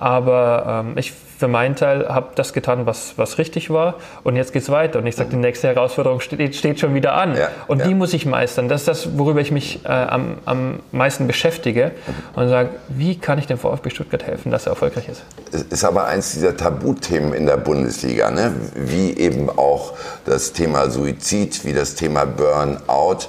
[0.04, 3.94] Aber ähm, ich für meinen Teil habe das getan, was, was richtig war.
[4.22, 4.98] Und jetzt geht es weiter.
[4.98, 7.34] Und ich sage, die nächste Herausforderung steht, steht schon wieder an.
[7.34, 7.86] Ja, und ja.
[7.86, 8.68] die muss ich meistern.
[8.68, 11.92] Das ist das, worüber ich mich äh, am, am meisten beschäftige.
[12.34, 15.22] Und sage, wie kann ich dem VfB Stuttgart helfen, dass er erfolgreich ist?
[15.52, 18.30] Es ist aber eins dieser Tabuthemen in der Bundesliga.
[18.30, 18.52] Ne?
[18.74, 19.94] Wie eben auch
[20.26, 23.20] das Thema Suizid, wie das Thema Burnout.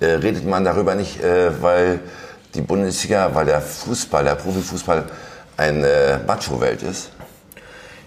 [0.00, 2.00] Äh, redet man darüber nicht, äh, weil
[2.56, 5.04] die Bundesliga, weil der Fußball, der Profifußball
[5.56, 7.10] eine Macho-Welt ist?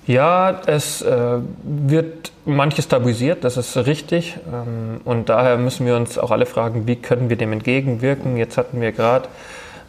[0.06, 4.38] Ja, es äh, wird manches tabuisiert, das ist richtig.
[4.52, 8.36] Ähm, und daher müssen wir uns auch alle fragen, wie können wir dem entgegenwirken.
[8.36, 9.28] Jetzt hatten wir gerade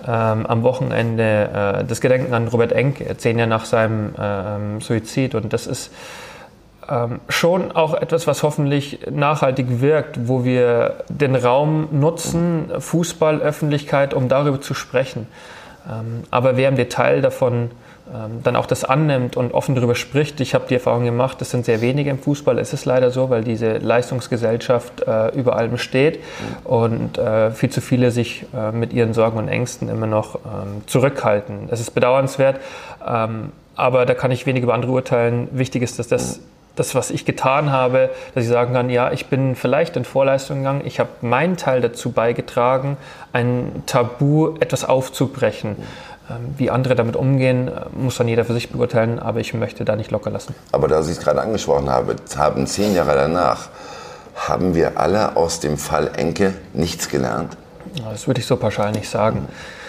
[0.06, 5.34] ähm, am Wochenende äh, das Gedenken an Robert Enke, zehn Jahre nach seinem äh, Suizid.
[5.34, 5.90] Und das ist
[6.88, 14.12] ähm, schon auch etwas, was hoffentlich nachhaltig wirkt, wo wir den Raum nutzen, Fußball, Öffentlichkeit,
[14.12, 15.26] um darüber zu sprechen.
[15.89, 17.70] Ähm, aber wer im Detail davon
[18.12, 20.41] ähm, dann auch das annimmt und offen darüber spricht.
[20.41, 22.59] Ich habe die Erfahrung gemacht, das sind sehr wenige im Fußball.
[22.59, 26.18] Es ist leider so, weil diese Leistungsgesellschaft äh, über allem steht
[26.64, 30.83] und äh, viel zu viele sich äh, mit ihren Sorgen und Ängsten immer noch ähm,
[30.87, 31.68] zurückhalten.
[31.70, 32.59] Es ist bedauernswert,
[33.07, 35.47] ähm, aber da kann ich wenig über andere urteilen.
[35.53, 36.41] Wichtig ist, dass das
[36.81, 40.59] das, was ich getan habe, dass ich sagen kann, ja, ich bin vielleicht in Vorleistung
[40.59, 42.97] gegangen, ich habe meinen Teil dazu beigetragen,
[43.33, 45.76] ein Tabu etwas aufzubrechen.
[46.31, 49.85] Ähm, wie andere damit umgehen, äh, muss dann jeder für sich beurteilen, aber ich möchte
[49.85, 50.55] da nicht locker lassen.
[50.72, 53.68] Aber da Sie es gerade angesprochen haben, haben zehn Jahre danach,
[54.35, 57.57] haben wir alle aus dem Fall Enke nichts gelernt?
[58.11, 59.49] Das würde ich so pauschal nicht sagen.
[59.49, 59.80] Äh,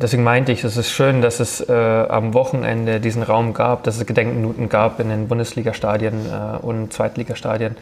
[0.00, 3.96] deswegen meinte ich, es ist schön, dass es äh, am Wochenende diesen Raum gab, dass
[3.96, 7.76] es Gedenkminuten gab in den Bundesliga-Stadien äh, und Zweitligastadien.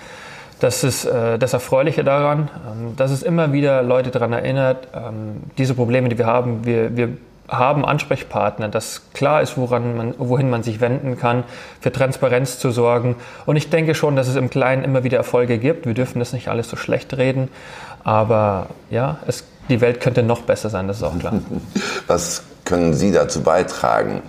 [0.62, 5.42] Das ist äh, das Erfreuliche daran, ähm, dass es immer wieder Leute daran erinnert, ähm,
[5.58, 7.08] diese Probleme, die wir haben, wir, wir
[7.48, 11.44] haben Ansprechpartner, dass klar ist, woran man, wohin man sich wenden kann,
[11.80, 13.16] für Transparenz zu sorgen.
[13.44, 15.84] Und ich denke schon, dass es im Kleinen immer wieder Erfolge gibt.
[15.84, 17.48] Wir dürfen das nicht alles so schlecht reden.
[18.04, 21.34] Aber ja, es, die Welt könnte noch besser sein, das ist auch klar.
[22.06, 24.22] Was können Sie dazu beitragen?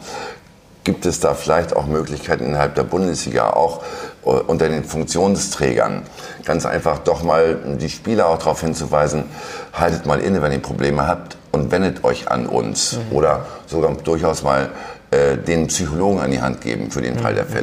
[0.84, 3.84] Gibt es da vielleicht auch Möglichkeiten innerhalb der Bundesliga, auch
[4.26, 6.04] äh, unter den Funktionsträgern,
[6.44, 9.26] ganz einfach doch mal die Spieler auch darauf hinzuweisen,
[9.74, 12.94] haltet mal inne, wenn ihr Probleme habt und wendet euch an uns.
[12.94, 13.16] Mhm.
[13.16, 14.70] Oder sogar durchaus mal
[15.12, 17.54] äh, den Psychologen an die Hand geben für den Fall der mhm.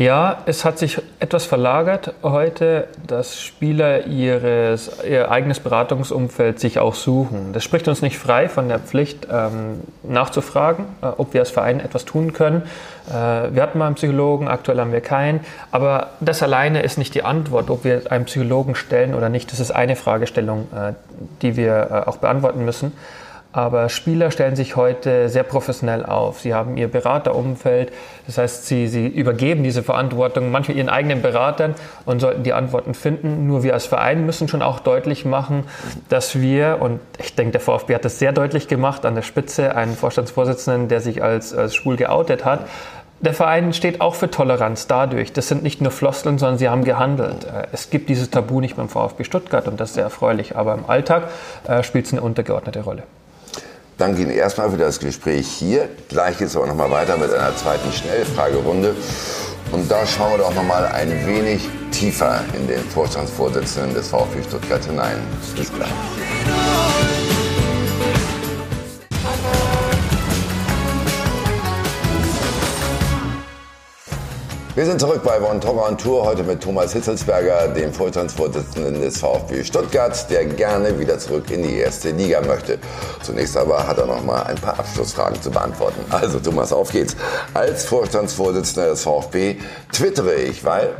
[0.00, 6.94] Ja, es hat sich etwas verlagert heute, dass Spieler ihres, ihr eigenes Beratungsumfeld sich auch
[6.94, 7.52] suchen.
[7.52, 11.80] Das spricht uns nicht frei von der Pflicht, ähm, nachzufragen, äh, ob wir als Verein
[11.80, 12.62] etwas tun können.
[13.10, 15.40] Äh, wir hatten mal einen Psychologen, aktuell haben wir keinen.
[15.70, 19.52] Aber das alleine ist nicht die Antwort, ob wir einen Psychologen stellen oder nicht.
[19.52, 20.94] Das ist eine Fragestellung, äh,
[21.42, 22.92] die wir äh, auch beantworten müssen.
[23.52, 26.40] Aber Spieler stellen sich heute sehr professionell auf.
[26.40, 27.92] Sie haben ihr Beraterumfeld,
[28.26, 31.74] das heißt, sie, sie übergeben diese Verantwortung manchmal ihren eigenen Beratern
[32.04, 33.48] und sollten die Antworten finden.
[33.48, 35.64] Nur wir als Verein müssen schon auch deutlich machen,
[36.08, 39.74] dass wir, und ich denke, der VfB hat das sehr deutlich gemacht, an der Spitze
[39.74, 42.66] einen Vorstandsvorsitzenden, der sich als, als schwul geoutet hat,
[43.20, 45.32] der Verein steht auch für Toleranz dadurch.
[45.32, 47.44] Das sind nicht nur Floskeln, sondern sie haben gehandelt.
[47.44, 50.56] Äh, es gibt dieses Tabu nicht beim VfB Stuttgart und das ist sehr erfreulich.
[50.56, 51.28] Aber im Alltag
[51.68, 53.02] äh, spielt es eine untergeordnete Rolle.
[54.00, 55.90] Danke Ihnen erstmal für das Gespräch hier.
[56.08, 58.96] Gleich geht es aber noch mal weiter mit einer zweiten Schnellfragerunde.
[59.72, 64.42] Und da schauen wir doch noch mal ein wenig tiefer in den Vorstandsvorsitzenden des VfB
[64.42, 65.18] Stuttgart hinein.
[65.54, 65.90] Bis gleich.
[74.76, 79.18] Wir sind zurück bei Von Torra und Tour, heute mit Thomas Hitzelsberger, dem Vorstandsvorsitzenden des
[79.18, 82.78] VfB Stuttgart, der gerne wieder zurück in die erste Liga möchte.
[83.20, 86.00] Zunächst aber hat er noch mal ein paar Abschlussfragen zu beantworten.
[86.10, 87.16] Also Thomas, auf geht's.
[87.52, 89.56] Als Vorstandsvorsitzender des VfB
[89.92, 90.90] twittere ich, weil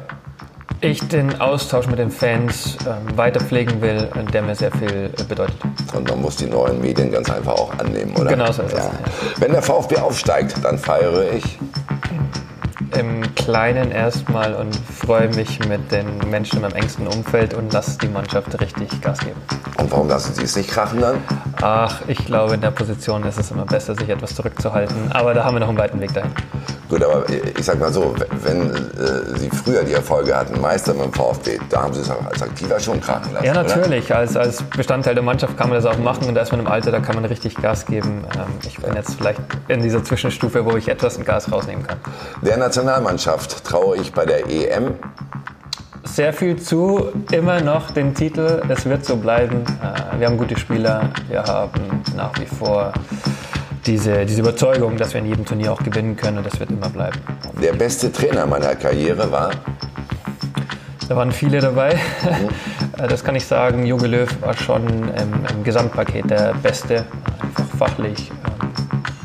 [0.80, 5.24] ich den Austausch mit den Fans ähm, weiter pflegen will, der mir sehr viel äh,
[5.24, 5.56] bedeutet.
[5.94, 8.30] Und man muss die neuen Medien ganz einfach auch annehmen, oder?
[8.30, 8.90] Genau so ist ja.
[9.04, 9.40] es.
[9.40, 11.58] Wenn der VfB aufsteigt, dann feiere ich
[12.96, 17.98] im Kleinen erstmal und freue mich mit den Menschen in meinem engsten Umfeld und lasse
[17.98, 19.40] die Mannschaft richtig Gas geben.
[19.78, 21.16] Und warum lassen Sie es nicht krachen dann?
[21.62, 25.10] Ach, ich glaube, in der Position ist es immer besser, sich etwas zurückzuhalten.
[25.12, 26.32] Aber da haben wir noch einen weiten Weg dahin.
[26.90, 31.04] Gut, aber ich sag mal so, wenn äh, Sie früher die Erfolge hatten, Meister mit
[31.04, 33.46] dem VfB, da haben Sie es als Aktiver schon krachen lassen.
[33.46, 34.12] Ja, natürlich.
[34.12, 36.66] Als, als Bestandteil der Mannschaft kann man das auch machen und da ist man im
[36.66, 38.24] Alter, da kann man richtig Gas geben.
[38.34, 41.98] Ähm, ich bin jetzt vielleicht in dieser Zwischenstufe, wo ich etwas Gas rausnehmen kann.
[42.42, 44.94] Der Nationalmannschaft traue ich bei der EM
[46.02, 48.62] sehr viel zu, immer noch den Titel.
[48.68, 49.64] Es wird so bleiben.
[49.82, 52.92] Äh, wir haben gute Spieler, wir haben nach wie vor
[53.84, 56.88] diese, diese Überzeugung, dass wir in jedem Turnier auch gewinnen können und das wird immer
[56.88, 57.18] bleiben.
[57.62, 59.50] Der beste Trainer meiner Karriere war?
[61.06, 61.94] Da waren viele dabei.
[62.22, 63.08] Mhm.
[63.08, 63.84] Das kann ich sagen.
[63.84, 67.04] Jogi Löw war schon im, im Gesamtpaket der Beste.
[67.42, 68.69] Einfach fachlich ähm,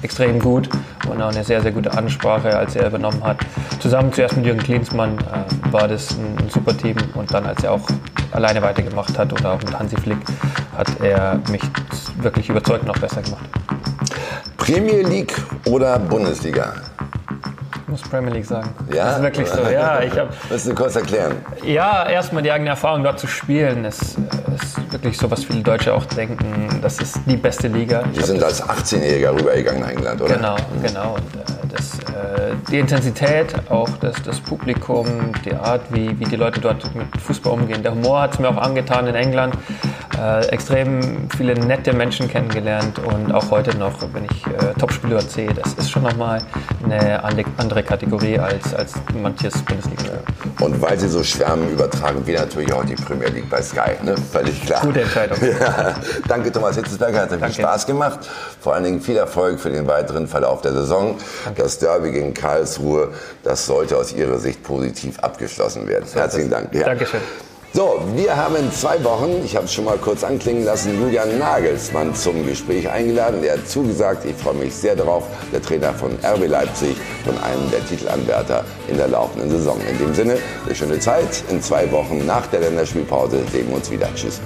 [0.06, 0.70] extrem gut
[1.10, 3.38] und auch eine sehr, sehr gute Ansprache, als er übernommen hat.
[3.80, 7.64] Zusammen zuerst mit Jürgen Klinsmann äh, war das ein, ein, super Team und dann, als
[7.64, 7.88] er auch
[8.32, 10.20] alleine weitergemacht hat oder auch mit Hansi Flick,
[10.78, 11.62] hat er mich
[12.22, 13.45] wirklich überzeugt noch besser gemacht.
[14.58, 15.34] Premier League
[15.66, 16.74] oder Bundesliga?
[17.74, 18.70] Ich muss Premier League sagen.
[18.93, 19.06] Ja?
[19.06, 19.62] Das ist wirklich so.
[19.62, 21.34] Ja, ich hab, Willst du kurz erklären?
[21.64, 23.86] Ja, erstmal die eigene Erfahrung dort zu spielen.
[23.86, 24.18] Ist
[25.06, 26.80] wirklich so, was viele Deutsche auch denken.
[26.82, 28.03] Das ist die beste Liga.
[28.14, 30.36] Die sind als 18-Jähriger rübergegangen nach England, oder?
[30.36, 30.84] Genau, mhm.
[30.84, 31.14] genau.
[31.14, 35.06] Und, äh, das, äh, die Intensität, auch das, das Publikum,
[35.45, 37.84] die Art, wie, wie die Leute dort mit Fußball umgehen.
[37.84, 39.56] Der Humor hat es mir auch angetan in England
[40.20, 45.53] äh, extrem viele nette Menschen kennengelernt und auch heute noch, wenn ich äh, Topspieler sehe,
[45.53, 46.41] das ist schon nochmal
[46.84, 50.20] eine andere Kategorie als, als manches Bundesliga.
[50.59, 54.16] Und weil Sie so schwärmen, übertragen wir natürlich auch die Premier League bei Sky, ne?
[54.32, 54.82] völlig klar.
[54.82, 55.38] Gute Entscheidung.
[55.45, 55.93] Ja.
[56.28, 58.20] Danke Thomas Hitzelsberger, hat viel Spaß gemacht.
[58.59, 61.18] Vor allen Dingen viel Erfolg für den weiteren Verlauf der Saison.
[61.45, 61.61] Danke.
[61.61, 63.11] Das Derby gegen Karlsruhe,
[63.43, 66.05] das sollte aus Ihrer Sicht positiv abgeschlossen werden.
[66.11, 66.74] Herzlichen Dank.
[66.74, 66.86] Ja.
[66.86, 67.22] Dankeschön.
[67.76, 71.38] So, wir haben in zwei Wochen, ich habe es schon mal kurz anklingen lassen, Julian
[71.38, 73.44] Nagelsmann zum Gespräch eingeladen.
[73.44, 76.96] Er hat zugesagt, ich freue mich sehr darauf, der Trainer von RB Leipzig,
[77.26, 79.78] von einem der Titelanwärter in der laufenden Saison.
[79.92, 81.44] In dem Sinne, eine schöne Zeit.
[81.50, 84.08] In zwei Wochen nach der Länderspielpause sehen wir uns wieder.
[84.16, 84.40] Tschüss.